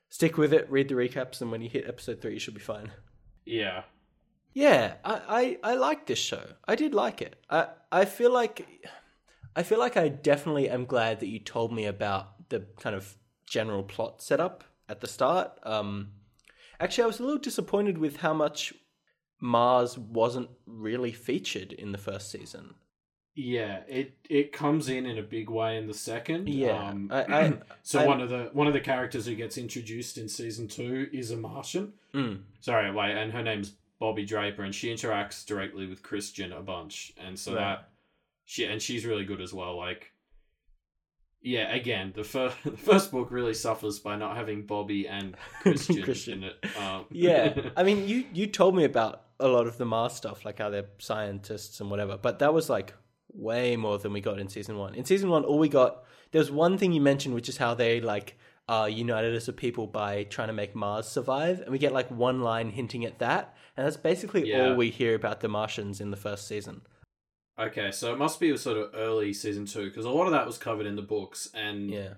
stick 0.09 0.37
with 0.37 0.53
it, 0.53 0.69
read 0.69 0.89
the 0.89 0.95
recaps, 0.95 1.41
and 1.41 1.51
when 1.51 1.61
you 1.61 1.69
hit 1.69 1.87
episode 1.87 2.21
three, 2.21 2.33
you 2.33 2.39
should 2.39 2.53
be 2.53 2.59
fine. 2.59 2.91
Yeah. 3.45 3.83
Yeah, 4.53 4.95
I, 5.03 5.57
I, 5.63 5.71
I 5.71 5.75
like 5.75 6.05
this 6.05 6.19
show. 6.19 6.43
I 6.65 6.75
did 6.75 6.93
like 6.93 7.21
it. 7.21 7.35
I 7.49 7.67
I 7.91 8.05
feel 8.05 8.31
like 8.31 8.65
I 9.55 9.63
feel 9.63 9.79
like 9.79 9.97
I 9.97 10.07
definitely 10.07 10.69
am 10.69 10.85
glad 10.85 11.19
that 11.19 11.27
you 11.27 11.39
told 11.39 11.73
me 11.73 11.85
about 11.85 12.49
the 12.49 12.65
kind 12.79 12.95
of 12.95 13.15
general 13.45 13.83
plot 13.83 14.21
setup 14.21 14.63
at 14.87 15.01
the 15.01 15.07
start. 15.07 15.59
Um, 15.63 16.11
actually, 16.79 17.03
I 17.03 17.07
was 17.07 17.19
a 17.19 17.23
little 17.23 17.37
disappointed 17.37 17.97
with 17.97 18.17
how 18.17 18.33
much 18.33 18.73
Mars 19.41 19.97
wasn't 19.97 20.49
really 20.65 21.11
featured 21.11 21.73
in 21.73 21.91
the 21.91 21.97
first 21.97 22.31
season. 22.31 22.75
Yeah, 23.37 23.81
it 23.89 24.13
it 24.29 24.51
comes 24.53 24.87
in 24.87 25.05
in 25.05 25.17
a 25.17 25.21
big 25.21 25.49
way 25.49 25.77
in 25.77 25.87
the 25.87 25.93
second. 25.93 26.47
Yeah, 26.47 26.89
Um, 26.89 27.09
I, 27.11 27.21
I, 27.29 27.53
so 27.83 27.99
I- 27.99 28.05
one 28.07 28.21
of 28.21 28.29
the 28.29 28.49
one 28.53 28.67
of 28.67 28.73
the 28.73 28.79
characters 28.79 29.25
who 29.25 29.35
gets 29.35 29.57
introduced 29.57 30.17
in 30.17 30.29
season 30.29 30.67
two 30.69 31.09
is 31.11 31.31
a 31.31 31.35
Martian. 31.37 31.93
mm, 32.13 32.39
Sorry, 32.61 32.89
wait, 32.91 33.11
and 33.17 33.33
her 33.33 33.43
name's 33.43 33.73
Bobbie 33.99 34.25
Draper, 34.25 34.63
and 34.63 34.73
she 34.73 34.93
interacts 34.93 35.45
directly 35.45 35.85
with 35.85 36.01
Chrisjen 36.01 36.57
a 36.57 36.61
bunch, 36.61 37.13
and 37.17 37.37
so 37.37 37.53
Right. 37.53 37.59
that 37.61 37.89
she 38.45 38.63
and 38.65 38.81
she's 38.81 39.05
really 39.05 39.25
good 39.25 39.41
as 39.41 39.53
well. 39.53 39.75
Like, 39.77 40.11
yeah, 41.41 41.73
again, 41.73 42.13
the 42.15 42.23
first 42.23 42.55
the 42.63 42.71
first 42.77 43.11
book 43.11 43.31
really 43.31 43.53
suffers 43.53 43.99
by 43.99 44.15
not 44.15 44.35
having 44.35 44.65
Bobbie 44.65 45.07
and 45.07 45.35
Chrisjen, 45.63 46.03
Chrisjen. 46.05 46.33
in 46.33 46.43
it. 46.43 46.65
Um, 46.77 47.05
yeah. 47.11 47.69
I 47.75 47.83
mean, 47.83 48.07
you 48.07 48.25
you 48.33 48.47
told 48.47 48.75
me 48.75 48.83
about 48.85 49.23
a 49.39 49.47
lot 49.47 49.67
of 49.67 49.77
the 49.77 49.85
Mars 49.85 50.13
stuff, 50.13 50.45
like 50.45 50.59
how 50.59 50.69
they're 50.69 50.89
scientists 50.99 51.81
and 51.81 51.91
whatever, 51.91 52.17
but 52.17 52.39
that 52.39 52.53
was 52.53 52.69
like 52.69 52.93
way 53.35 53.75
more 53.75 53.97
than 53.97 54.13
we 54.13 54.21
got 54.21 54.39
in 54.39 54.47
season 54.47 54.77
one. 54.77 54.95
In 54.95 55.05
season 55.05 55.29
one, 55.29 55.43
all 55.43 55.59
we 55.59 55.69
got 55.69 56.03
there 56.31 56.39
was 56.39 56.51
one 56.51 56.77
thing 56.77 56.91
you 56.93 57.01
mentioned, 57.01 57.35
which 57.35 57.49
is 57.49 57.57
how 57.57 57.73
they 57.73 58.01
like 58.01 58.37
are 58.67 58.89
united 58.89 59.35
as 59.35 59.47
a 59.47 59.53
people 59.53 59.85
by 59.85 60.23
trying 60.23 60.47
to 60.47 60.53
make 60.53 60.73
Mars 60.75 61.07
survive, 61.07 61.59
and 61.61 61.69
we 61.71 61.77
get 61.77 61.93
like 61.93 62.09
one 62.09 62.41
line 62.41 62.69
hinting 62.71 63.05
at 63.05 63.19
that, 63.19 63.55
and 63.77 63.85
that's 63.85 63.97
basically 63.97 64.49
Yeah. 64.49 64.69
all 64.71 64.75
we 64.75 64.89
hear 64.89 65.13
about 65.15 65.41
the 65.41 65.47
Martians 65.47 66.01
in 66.01 66.09
the 66.11 66.17
first 66.17 66.47
season. 66.47 66.81
okay, 67.57 67.91
so 67.91 68.11
it 68.11 68.17
must 68.17 68.39
be 68.39 68.55
sort 68.57 68.77
of 68.77 68.89
early 68.95 69.31
season 69.33 69.65
two 69.65 69.85
because 69.85 70.03
a 70.05 70.09
lot 70.09 70.25
of 70.25 70.31
that 70.33 70.45
was 70.45 70.57
covered 70.57 70.85
in 70.85 70.95
the 70.95 71.01
books, 71.01 71.49
and 71.53 71.89
Yeah. 71.91 72.13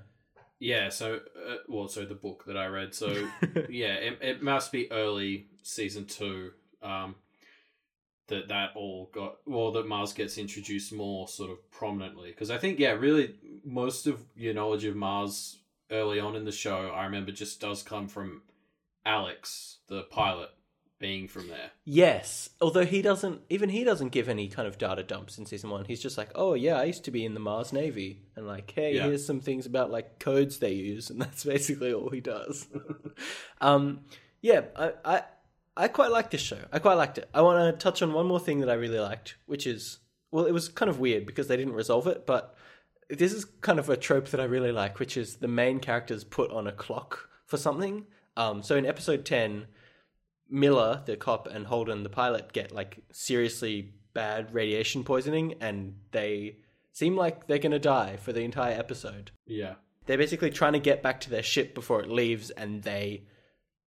Yeah, 0.60 0.90
so 0.90 1.20
uh, 1.48 1.58
well, 1.68 1.88
so 1.88 2.04
the 2.06 2.16
book 2.16 2.46
that 2.48 2.58
I 2.58 2.66
read. 2.66 2.96
So 2.96 3.08
yeah, 3.70 3.94
it, 3.96 4.18
it 4.22 4.42
must 4.42 4.72
be 4.72 4.92
early 4.92 5.50
season 5.62 6.06
two. 6.06 6.52
Um, 6.82 7.14
that 8.28 8.48
that 8.50 8.72
all 8.76 9.10
got 9.14 9.38
well 9.46 9.72
that 9.72 9.88
Mars 9.88 10.14
gets 10.14 10.38
introduced 10.38 10.92
more 10.94 11.28
sort 11.28 11.52
of 11.52 11.72
prominently 11.72 12.30
because 12.32 12.52
I 12.52 12.58
think 12.58 12.80
yeah, 12.80 12.92
really 12.92 13.36
most 13.64 14.08
of 14.08 14.22
your 14.36 14.54
knowledge 14.54 14.84
of 14.86 14.96
Mars 14.96 15.58
early 15.92 16.20
on 16.20 16.36
in 16.36 16.46
the 16.46 16.52
show, 16.52 16.92
I 16.94 17.06
remember 17.06 17.32
just 17.32 17.62
does 17.62 17.84
come 17.84 18.08
from 18.08 18.42
Alex, 19.06 19.78
the 19.88 20.04
pilot, 20.04 20.50
being 21.00 21.28
from 21.28 21.48
there. 21.48 21.72
Yes, 21.86 22.50
although 22.60 22.86
he 22.86 23.02
doesn't, 23.02 23.42
even 23.50 23.70
he 23.70 23.84
doesn't 23.84 24.10
give 24.10 24.28
any 24.28 24.50
kind 24.50 24.68
of 24.68 24.78
data 24.78 25.04
dumps 25.04 25.38
in 25.38 25.46
season 25.46 25.70
one. 25.70 25.86
He's 25.86 26.02
just 26.02 26.18
like, 26.18 26.32
"Oh 26.36 26.56
yeah, 26.56 26.76
I 26.78 26.84
used 26.86 27.06
to 27.06 27.12
be 27.12 27.24
in 27.24 27.34
the 27.34 27.40
Mars 27.40 27.72
Navy," 27.72 28.24
and 28.36 28.48
like, 28.48 28.70
"Hey, 28.72 28.96
Yeah. 28.96 29.04
here's 29.04 29.26
some 29.26 29.40
things 29.40 29.66
about 29.66 29.92
like 29.92 30.20
codes 30.20 30.58
they 30.60 30.74
use," 30.74 31.10
and 31.12 31.22
that's 31.22 31.44
basically 31.44 31.94
all 31.94 32.10
he 32.10 32.20
does. 32.20 32.68
um, 33.62 34.02
yeah, 34.42 34.62
I, 34.76 34.92
I, 35.06 35.24
I 35.78 35.88
quite 35.88 36.12
like 36.12 36.32
this 36.32 36.42
show. 36.42 36.60
I 36.72 36.80
quite 36.80 36.96
liked 36.96 37.18
it. 37.18 37.30
I 37.34 37.42
want 37.42 37.74
to 37.74 37.84
touch 37.84 38.02
on 38.02 38.12
one 38.12 38.26
more 38.26 38.40
thing 38.40 38.60
that 38.60 38.70
I 38.70 38.74
really 38.74 39.00
liked, 39.00 39.36
which 39.46 39.66
is, 39.66 40.00
well, 40.32 40.46
it 40.46 40.52
was 40.52 40.68
kind 40.68 40.90
of 40.90 41.00
weird 41.00 41.26
because 41.26 41.48
they 41.48 41.56
didn't 41.56 41.74
resolve 41.74 42.08
it, 42.08 42.26
but 42.26 42.56
this 43.10 43.32
is 43.32 43.46
kind 43.46 43.80
of 43.80 43.90
a 43.90 43.96
trope 43.96 44.28
that 44.30 44.42
I 44.42 44.46
really 44.46 44.72
like, 44.72 45.00
which 45.00 45.16
is 45.16 45.36
the 45.38 45.48
main 45.48 45.80
characters 45.80 46.24
put 46.24 46.52
on 46.52 46.68
a 46.68 46.72
clock 46.74 47.30
for 47.46 47.56
something. 47.58 48.08
Um, 48.36 48.62
so 48.64 48.76
in 48.76 48.86
episode 48.86 49.24
ten. 49.24 49.68
Miller, 50.50 51.02
the 51.06 51.18
cop, 51.18 51.48
and 51.48 51.68
Holden, 51.68 52.04
the 52.04 52.10
pilot, 52.10 52.54
get 52.54 52.72
like 52.72 53.00
seriously 53.12 53.94
bad 54.14 54.54
radiation 54.54 55.04
poisoning, 55.04 55.56
and 55.60 55.96
they 56.12 56.60
seem 56.94 57.18
like 57.18 57.48
they're 57.48 57.58
gonna 57.58 57.80
die 57.80 58.16
for 58.16 58.32
the 58.32 58.42
entire 58.42 58.78
episode. 58.80 59.32
Yeah, 59.46 59.76
They're 60.06 60.18
basically 60.18 60.52
trying 60.52 60.72
to 60.72 60.80
get 60.80 61.04
back 61.04 61.20
to 61.22 61.30
their 61.30 61.44
ship 61.44 61.76
before 61.76 62.02
it 62.02 62.10
leaves, 62.10 62.50
and 62.50 62.82
they 62.82 63.24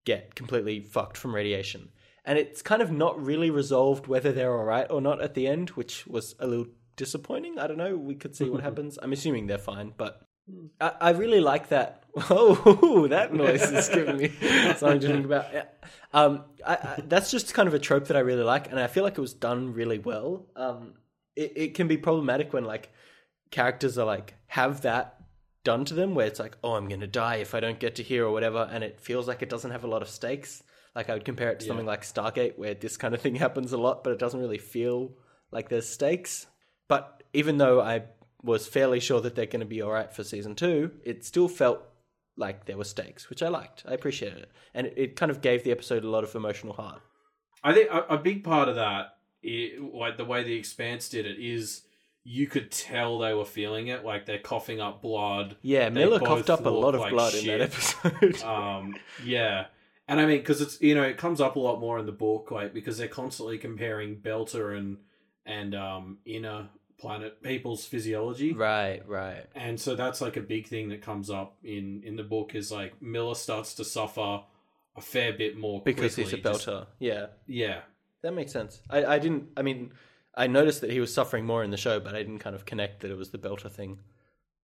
get 0.04 0.34
completely 0.34 0.80
fucked 0.80 1.16
from 1.16 1.34
radiation. 1.34 1.90
And 2.24 2.38
it's 2.38 2.62
kind 2.62 2.82
of 2.82 2.90
not 2.90 3.22
really 3.22 3.50
resolved 3.50 4.06
whether 4.06 4.32
they're 4.32 4.56
alright 4.56 4.90
or 4.90 5.00
not 5.00 5.22
at 5.22 5.34
the 5.34 5.46
end, 5.46 5.70
which 5.70 6.06
was 6.06 6.34
a 6.38 6.46
little 6.46 6.66
disappointing. 6.96 7.58
I 7.58 7.66
don't 7.66 7.78
know. 7.78 7.96
We 7.96 8.14
could 8.14 8.36
see 8.36 8.48
what 8.48 8.60
happens. 8.68 8.98
I'm 9.00 9.12
assuming 9.12 9.46
they're 9.46 9.58
fine, 9.58 9.92
but 9.96 10.22
I, 10.80 10.92
I 11.00 11.10
really 11.10 11.40
like 11.40 11.68
that. 11.68 12.04
Oh, 12.28 13.06
that 13.08 13.32
noise 13.32 13.62
is 13.62 13.88
giving 13.88 14.16
me 14.16 14.28
something 14.76 15.00
to 15.00 15.06
think 15.06 15.24
about. 15.24 15.46
Yeah. 15.52 15.64
Um, 16.12 16.44
I, 16.66 16.72
I, 16.74 17.02
that's 17.06 17.30
just 17.30 17.54
kind 17.54 17.68
of 17.68 17.74
a 17.74 17.78
trope 17.78 18.08
that 18.08 18.16
I 18.16 18.20
really 18.20 18.42
like, 18.42 18.68
and 18.68 18.80
I 18.80 18.88
feel 18.88 19.04
like 19.04 19.16
it 19.16 19.20
was 19.20 19.32
done 19.32 19.72
really 19.74 20.00
well. 20.00 20.46
Um, 20.56 20.94
it, 21.36 21.52
it 21.54 21.74
can 21.74 21.86
be 21.86 21.96
problematic 21.96 22.52
when 22.52 22.64
like 22.64 22.90
characters 23.52 23.96
are 23.96 24.06
like 24.06 24.34
have 24.48 24.82
that 24.82 25.19
done 25.64 25.84
to 25.86 25.94
them, 25.94 26.14
where 26.14 26.26
it's 26.26 26.40
like, 26.40 26.56
oh, 26.64 26.74
I'm 26.74 26.88
gonna 26.88 27.06
die 27.06 27.36
if 27.36 27.54
I 27.54 27.60
don't 27.60 27.78
get 27.80 27.96
to 27.96 28.02
here 28.02 28.24
or 28.26 28.32
whatever, 28.32 28.68
and 28.70 28.82
it 28.84 29.00
feels 29.00 29.28
like 29.28 29.42
it 29.42 29.48
doesn't 29.50 29.70
have 29.70 29.84
a 29.84 29.88
lot 29.88 30.02
of 30.02 30.08
stakes. 30.08 30.62
Like 30.94 31.08
I 31.08 31.14
would 31.14 31.24
compare 31.24 31.50
it 31.50 31.60
to 31.60 31.64
Yeah. 31.66 31.70
something 31.70 31.86
like 31.86 32.02
Stargate, 32.02 32.58
where 32.58 32.74
this 32.74 32.96
kind 32.96 33.14
of 33.14 33.20
thing 33.20 33.34
happens 33.46 33.72
a 33.72 33.78
lot, 33.78 34.02
but 34.04 34.12
it 34.12 34.18
doesn't 34.18 34.40
really 34.40 34.58
feel 34.58 35.12
like 35.50 35.68
there's 35.68 35.88
stakes. 35.88 36.46
But 36.88 37.22
even 37.32 37.58
though 37.58 37.80
I 37.80 38.04
was 38.42 38.66
fairly 38.66 39.00
sure 39.00 39.20
that 39.20 39.34
they're 39.34 39.46
going 39.46 39.60
to 39.60 39.66
be 39.66 39.82
all 39.82 39.90
right 39.92 40.12
for 40.12 40.24
season 40.24 40.54
two, 40.56 40.90
it 41.04 41.24
still 41.24 41.46
felt 41.46 41.82
like 42.36 42.64
there 42.64 42.76
were 42.78 42.84
stakes, 42.84 43.28
which 43.28 43.42
I 43.42 43.48
liked. 43.48 43.84
I 43.86 43.92
appreciated 43.92 44.38
it, 44.38 44.50
and 44.74 44.86
it, 44.86 44.94
it 44.96 45.16
kind 45.16 45.30
of 45.30 45.40
gave 45.42 45.62
the 45.62 45.70
episode 45.72 46.04
a 46.04 46.10
lot 46.10 46.24
of 46.24 46.34
emotional 46.34 46.72
heart. 46.72 47.00
I 47.62 47.74
think 47.74 47.90
a, 47.90 48.14
a 48.14 48.18
big 48.18 48.42
part 48.42 48.68
of 48.68 48.76
that, 48.76 49.16
i 49.44 49.72
like 49.92 50.16
the 50.16 50.24
way 50.24 50.42
the 50.42 50.54
Expanse 50.54 51.08
did 51.10 51.26
it, 51.26 51.38
is 51.38 51.82
you 52.24 52.46
could 52.46 52.70
tell 52.70 53.18
they 53.18 53.32
were 53.34 53.44
feeling 53.44 53.88
it. 53.88 54.04
Like 54.04 54.26
they're 54.26 54.38
coughing 54.38 54.80
up 54.80 55.02
blood. 55.02 55.56
Yeah, 55.62 55.88
They 55.88 56.00
Miller 56.00 56.20
coughed 56.20 56.50
up 56.50 56.66
a 56.66 56.70
lot 56.70 56.94
of 56.94 57.00
like 57.00 57.12
blood 57.12 57.34
in 57.34 57.46
that 57.46 57.60
episode. 57.62 58.42
Um, 58.44 58.94
yeah, 59.24 59.66
and 60.08 60.20
I 60.20 60.26
mean, 60.26 60.38
because 60.38 60.60
it's 60.60 60.80
you 60.80 60.94
know 60.94 61.02
it 61.02 61.16
comes 61.16 61.40
up 61.40 61.56
a 61.56 61.60
lot 61.60 61.80
more 61.80 61.98
in 61.98 62.06
the 62.06 62.12
book, 62.12 62.50
like 62.50 62.74
because 62.74 62.98
they're 62.98 63.08
constantly 63.08 63.58
comparing 63.58 64.16
Belter 64.16 64.76
and 64.76 64.98
and 65.46 65.74
um 65.74 66.18
inner 66.26 66.68
planet 66.98 67.42
people's 67.42 67.86
physiology. 67.86 68.52
right, 68.52 69.02
right. 69.08 69.46
And 69.54 69.80
so 69.80 69.94
that's 69.94 70.20
like 70.20 70.36
a 70.36 70.42
big 70.42 70.66
thing 70.66 70.90
that 70.90 71.00
comes 71.00 71.30
up 71.30 71.56
in 71.64 72.02
in 72.04 72.16
the 72.16 72.22
book 72.22 72.54
is 72.54 72.70
like 72.70 73.00
Miller 73.00 73.34
starts 73.34 73.74
to 73.76 73.84
suffer 73.84 74.42
a 74.96 75.00
fair 75.00 75.32
bit 75.32 75.56
more 75.56 75.80
Because 75.82 76.14
he's 76.16 76.28
a 76.28 76.36
quickly, 76.36 76.52
just- 76.52 76.66
belter. 76.66 76.86
Yeah, 76.98 77.26
yeah, 77.46 77.80
that 78.22 78.34
makes 78.34 78.52
sense. 78.52 78.82
I, 78.90 79.04
I 79.06 79.18
didn't. 79.18 79.48
I 79.56 79.62
mean, 79.62 79.92
I 80.34 80.46
noticed 80.46 80.80
that 80.82 80.90
he 80.90 81.00
was 81.00 81.12
suffering 81.12 81.44
more 81.44 81.64
in 81.64 81.70
the 81.70 81.76
show, 81.76 82.00
but 82.00 82.14
I 82.14 82.18
didn't 82.18 82.38
kind 82.38 82.54
of 82.54 82.64
connect 82.64 83.00
that 83.00 83.10
it 83.10 83.16
was 83.16 83.30
the 83.30 83.38
belter 83.38 83.70
thing. 83.70 83.98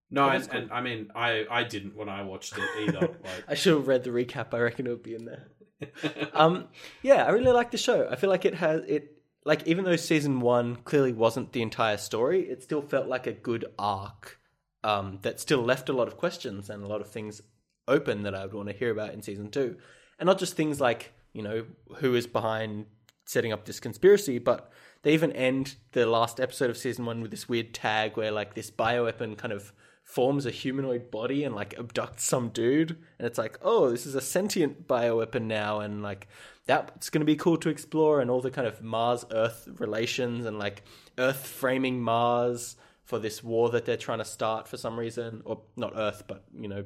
no, 0.09 0.29
and, 0.29 0.49
cool. 0.49 0.61
and 0.61 0.71
I 0.71 0.81
mean 0.81 1.11
I 1.15 1.45
I 1.49 1.63
didn't 1.63 1.95
when 1.95 2.09
I 2.09 2.23
watched 2.23 2.57
it 2.57 2.63
either. 2.81 2.99
like, 3.23 3.43
I 3.47 3.55
should 3.55 3.73
have 3.73 3.87
read 3.87 4.03
the 4.03 4.11
recap. 4.11 4.53
I 4.53 4.59
reckon 4.59 4.87
it 4.87 4.89
would 4.89 5.03
be 5.03 5.15
in 5.15 5.25
there. 5.25 5.47
um, 6.33 6.67
yeah, 7.03 7.25
I 7.25 7.29
really 7.29 7.51
like 7.51 7.71
the 7.71 7.77
show. 7.77 8.07
I 8.09 8.15
feel 8.15 8.29
like 8.29 8.45
it 8.45 8.55
has 8.55 8.83
it. 8.87 9.13
Like 9.45 9.65
even 9.67 9.85
though 9.85 9.95
season 9.95 10.41
one 10.41 10.75
clearly 10.77 11.13
wasn't 11.13 11.53
the 11.53 11.61
entire 11.61 11.97
story, 11.97 12.41
it 12.49 12.63
still 12.63 12.81
felt 12.81 13.07
like 13.07 13.27
a 13.27 13.31
good 13.31 13.65
arc 13.79 14.39
um, 14.83 15.19
that 15.21 15.39
still 15.39 15.61
left 15.61 15.87
a 15.89 15.93
lot 15.93 16.07
of 16.07 16.17
questions 16.17 16.69
and 16.69 16.83
a 16.83 16.87
lot 16.87 16.99
of 16.99 17.09
things 17.09 17.41
open 17.87 18.23
that 18.23 18.35
I 18.35 18.45
would 18.45 18.53
want 18.53 18.67
to 18.67 18.75
hear 18.75 18.91
about 18.91 19.13
in 19.13 19.21
season 19.21 19.49
two, 19.49 19.77
and 20.19 20.27
not 20.27 20.39
just 20.39 20.55
things 20.55 20.81
like 20.81 21.13
you 21.37 21.43
know, 21.43 21.65
who 21.97 22.15
is 22.15 22.25
behind 22.25 22.87
setting 23.25 23.53
up 23.53 23.65
this 23.65 23.79
conspiracy. 23.79 24.39
But 24.39 24.71
they 25.03 25.13
even 25.13 25.31
end 25.31 25.75
the 25.91 26.05
last 26.05 26.39
episode 26.39 26.69
of 26.69 26.77
season 26.77 27.05
one 27.05 27.21
with 27.21 27.31
this 27.31 27.47
weird 27.47 27.73
tag 27.73 28.17
where 28.17 28.31
like 28.31 28.53
this 28.53 28.71
bioweapon 28.71 29.37
kind 29.37 29.53
of 29.53 29.73
forms 30.03 30.45
a 30.45 30.51
humanoid 30.51 31.11
body 31.11 31.43
and 31.43 31.53
like 31.53 31.75
abducts 31.75 32.21
some 32.21 32.49
dude. 32.49 32.91
And 33.19 33.27
it's 33.27 33.37
like 33.37 33.59
oh 33.61 33.89
this 33.89 34.05
is 34.05 34.15
a 34.15 34.21
sentient 34.21 34.87
bioweapon 34.87 35.43
now 35.43 35.79
and 35.79 36.01
like 36.01 36.27
that's 36.65 37.09
going 37.09 37.21
to 37.21 37.25
be 37.25 37.35
cool 37.35 37.57
to 37.57 37.69
explore 37.69 38.19
and 38.19 38.29
all 38.29 38.41
the 38.41 38.51
kind 38.51 38.67
of 38.67 38.81
mars 38.81 39.25
earth 39.31 39.67
relations 39.79 40.45
and 40.45 40.59
like 40.59 40.83
earth 41.17 41.45
framing 41.45 42.01
mars 42.01 42.75
for 43.03 43.19
this 43.19 43.41
war 43.43 43.69
that 43.69 43.85
they're 43.85 43.95
trying 43.95 44.19
to 44.19 44.25
start 44.25 44.67
for 44.67 44.77
some 44.77 44.99
reason. 44.99 45.41
Or 45.45 45.61
not 45.75 45.93
earth 45.95 46.23
but 46.27 46.43
you 46.57 46.67
know 46.67 46.85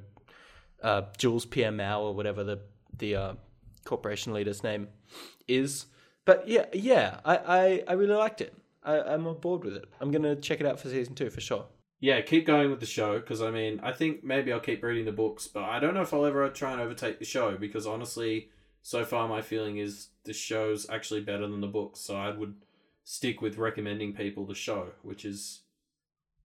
uh, 0.82 1.04
jules 1.17 1.45
pierre 1.45 1.71
mao 1.71 2.02
or 2.02 2.13
whatever 2.13 2.43
the 2.43 2.60
the 2.97 3.15
uh, 3.15 3.34
corporation 3.86 4.34
leader's 4.34 4.63
name 4.63 4.88
is 5.47 5.86
but 6.25 6.47
yeah 6.47 6.65
yeah 6.73 7.19
i 7.25 7.38
i, 7.38 7.84
I 7.88 7.93
really 7.93 8.15
liked 8.15 8.41
it 8.41 8.53
I, 8.84 8.99
i'm 8.99 9.27
on 9.27 9.39
board 9.39 9.63
with 9.63 9.75
it 9.75 9.86
i'm 9.99 10.12
gonna 10.12 10.36
check 10.36 10.60
it 10.60 10.65
out 10.65 10.79
for 10.79 10.89
season 10.89 11.15
two 11.15 11.29
for 11.29 11.41
sure 11.41 11.65
yeah, 12.01 12.19
keep 12.21 12.47
going 12.47 12.71
with 12.71 12.79
the 12.79 12.88
show 12.88 13.19
because 13.19 13.43
I 13.43 13.51
mean, 13.51 13.79
I 13.84 13.91
think 13.91 14.23
maybe 14.23 14.51
I'll 14.51 14.60
keep 14.60 14.84
reading 14.84 15.05
the 15.05 15.12
books, 15.12 15.47
but 15.47 15.65
I 15.65 15.79
don't 15.79 15.93
know 15.93 16.01
if 16.01 16.12
I'll 16.12 16.25
ever 16.25 16.49
try 16.49 16.71
and 16.71 16.81
overtake 16.81 17.19
the 17.19 17.25
show 17.25 17.55
because 17.57 17.86
honestly, 17.86 18.49
so 18.81 19.05
far 19.05 19.27
my 19.27 19.43
feeling 19.43 19.77
is 19.77 20.07
the 20.23 20.34
show's 20.34 20.89
actually 20.89 21.21
better 21.21 21.47
than 21.47 21.62
the 21.62 21.67
books. 21.67 21.99
So 21.99 22.15
I 22.15 22.31
would 22.31 22.55
stick 23.03 23.39
with 23.39 23.60
recommending 23.60 24.13
people 24.13 24.47
the 24.47 24.55
show, 24.55 24.88
which 25.03 25.25
is 25.25 25.62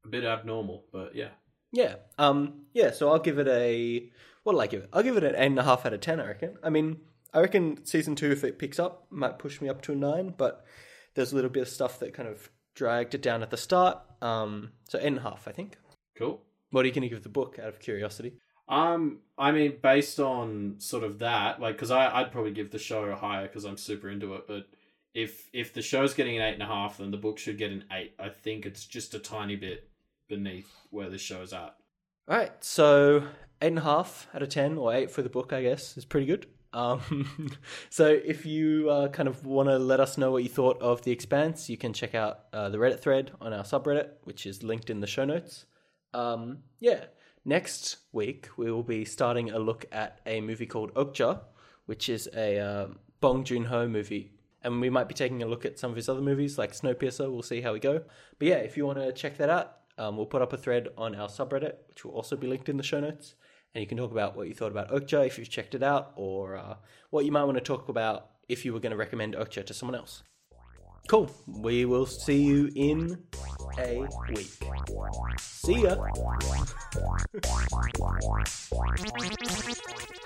a 0.04 0.08
bit 0.08 0.24
abnormal, 0.24 0.84
but 0.92 1.16
yeah. 1.16 1.30
Yeah. 1.72 1.96
Um. 2.18 2.66
Yeah. 2.74 2.90
So 2.90 3.10
I'll 3.10 3.18
give 3.18 3.38
it 3.38 3.48
a. 3.48 4.10
What'll 4.42 4.60
I 4.60 4.66
give 4.66 4.82
it? 4.82 4.90
I'll 4.92 5.02
give 5.02 5.16
it 5.16 5.24
an 5.24 5.36
eight 5.36 5.46
and 5.46 5.58
a 5.58 5.62
half 5.62 5.86
out 5.86 5.94
of 5.94 6.00
ten. 6.02 6.20
I 6.20 6.26
reckon. 6.26 6.58
I 6.62 6.68
mean, 6.68 6.98
I 7.36 7.40
reckon 7.40 7.84
season 7.84 8.16
two, 8.16 8.32
if 8.32 8.44
it 8.44 8.58
picks 8.58 8.78
up, 8.78 9.06
might 9.10 9.38
push 9.38 9.60
me 9.60 9.68
up 9.68 9.82
to 9.82 9.92
a 9.92 9.94
nine. 9.94 10.32
But 10.36 10.64
there's 11.14 11.32
a 11.32 11.34
little 11.34 11.50
bit 11.50 11.60
of 11.60 11.68
stuff 11.68 11.98
that 11.98 12.14
kind 12.14 12.28
of 12.28 12.50
dragged 12.74 13.14
it 13.14 13.20
down 13.20 13.42
at 13.42 13.50
the 13.50 13.58
start. 13.58 13.98
Um, 14.22 14.72
so 14.88 14.98
eight 14.98 15.08
and 15.08 15.18
a 15.18 15.22
half, 15.22 15.46
I 15.46 15.52
think. 15.52 15.76
Cool. 16.16 16.40
What 16.70 16.84
are 16.84 16.88
you 16.88 16.94
going 16.94 17.02
to 17.02 17.10
give 17.10 17.22
the 17.22 17.28
book 17.28 17.58
out 17.62 17.68
of 17.68 17.78
curiosity? 17.78 18.38
Um, 18.68 19.20
I 19.36 19.52
mean, 19.52 19.74
based 19.82 20.18
on 20.18 20.76
sort 20.78 21.04
of 21.04 21.18
that, 21.18 21.60
like, 21.60 21.76
because 21.76 21.90
I 21.90 22.08
I'd 22.08 22.32
probably 22.32 22.52
give 22.52 22.70
the 22.70 22.78
show 22.78 23.04
a 23.04 23.14
higher 23.14 23.46
because 23.46 23.64
I'm 23.64 23.76
super 23.76 24.08
into 24.08 24.34
it. 24.34 24.46
But 24.48 24.64
if 25.12 25.50
if 25.52 25.74
the 25.74 25.82
show's 25.82 26.14
getting 26.14 26.36
an 26.36 26.42
eight 26.42 26.54
and 26.54 26.62
a 26.62 26.66
half, 26.66 26.96
then 26.96 27.10
the 27.10 27.18
book 27.18 27.38
should 27.38 27.58
get 27.58 27.70
an 27.70 27.84
eight. 27.92 28.14
I 28.18 28.30
think 28.30 28.64
it's 28.64 28.86
just 28.86 29.14
a 29.14 29.18
tiny 29.18 29.56
bit 29.56 29.90
beneath 30.26 30.72
where 30.88 31.10
the 31.10 31.18
show's 31.18 31.52
at. 31.52 31.76
All 32.28 32.38
right, 32.38 32.52
so 32.64 33.24
eight 33.60 33.68
and 33.68 33.78
a 33.78 33.82
half 33.82 34.26
out 34.34 34.42
of 34.42 34.48
ten, 34.48 34.78
or 34.78 34.94
eight 34.94 35.10
for 35.10 35.20
the 35.20 35.28
book, 35.28 35.52
I 35.52 35.62
guess, 35.62 35.98
is 35.98 36.06
pretty 36.06 36.26
good. 36.26 36.46
Um, 36.76 37.50
so 37.90 38.06
if 38.06 38.44
you 38.44 38.90
uh, 38.90 39.08
kind 39.08 39.28
of 39.28 39.46
want 39.46 39.70
to 39.70 39.78
let 39.78 39.98
us 39.98 40.18
know 40.18 40.30
what 40.30 40.42
you 40.42 40.50
thought 40.50 40.80
of 40.82 41.02
The 41.02 41.10
Expanse, 41.10 41.70
you 41.70 41.78
can 41.78 41.94
check 41.94 42.14
out 42.14 42.40
uh, 42.52 42.68
the 42.68 42.76
Reddit 42.76 43.00
thread 43.00 43.32
on 43.40 43.54
our 43.54 43.64
subreddit, 43.64 44.10
which 44.24 44.44
is 44.44 44.62
linked 44.62 44.90
in 44.90 45.00
the 45.00 45.06
show 45.06 45.24
notes. 45.24 45.64
Um, 46.12 46.58
yeah, 46.78 47.06
next 47.46 47.96
week 48.12 48.48
we 48.58 48.70
will 48.70 48.82
be 48.82 49.06
starting 49.06 49.50
a 49.50 49.58
look 49.58 49.86
at 49.90 50.20
a 50.26 50.42
movie 50.42 50.66
called 50.66 50.92
Okja, 50.94 51.40
which 51.86 52.10
is 52.10 52.28
a 52.36 52.58
uh, 52.58 52.86
Bong 53.20 53.42
Joon 53.42 53.64
Ho 53.64 53.88
movie. 53.88 54.32
And 54.62 54.80
we 54.80 54.90
might 54.90 55.08
be 55.08 55.14
taking 55.14 55.42
a 55.42 55.46
look 55.46 55.64
at 55.64 55.78
some 55.78 55.90
of 55.90 55.96
his 55.96 56.10
other 56.10 56.20
movies, 56.20 56.58
like 56.58 56.72
Snowpiercer. 56.72 57.30
We'll 57.30 57.42
see 57.42 57.62
how 57.62 57.72
we 57.72 57.80
go. 57.80 58.02
But 58.38 58.48
yeah, 58.48 58.56
if 58.56 58.76
you 58.76 58.84
want 58.84 58.98
to 58.98 59.12
check 59.12 59.38
that 59.38 59.48
out, 59.48 59.78
um, 59.96 60.16
we'll 60.16 60.26
put 60.26 60.42
up 60.42 60.52
a 60.52 60.58
thread 60.58 60.88
on 60.98 61.14
our 61.14 61.28
subreddit, 61.28 61.74
which 61.88 62.04
will 62.04 62.12
also 62.12 62.36
be 62.36 62.46
linked 62.46 62.68
in 62.68 62.76
the 62.76 62.82
show 62.82 63.00
notes 63.00 63.34
and 63.74 63.82
you 63.82 63.86
can 63.86 63.98
talk 63.98 64.12
about 64.12 64.36
what 64.36 64.48
you 64.48 64.54
thought 64.54 64.70
about 64.72 64.90
Okja 64.90 65.26
if 65.26 65.38
you've 65.38 65.50
checked 65.50 65.74
it 65.74 65.82
out, 65.82 66.12
or 66.16 66.56
uh, 66.56 66.76
what 67.10 67.24
you 67.24 67.32
might 67.32 67.44
want 67.44 67.58
to 67.58 67.64
talk 67.64 67.88
about 67.88 68.30
if 68.48 68.64
you 68.64 68.72
were 68.72 68.80
going 68.80 68.92
to 68.92 68.96
recommend 68.96 69.34
Okja 69.34 69.64
to 69.66 69.74
someone 69.74 69.94
else. 69.96 70.22
Cool. 71.08 71.30
We 71.46 71.84
will 71.84 72.06
see 72.06 72.42
you 72.42 72.70
in 72.74 73.22
a 73.78 74.06
week. 74.28 74.50
See 75.38 75.82
ya. 75.82 75.96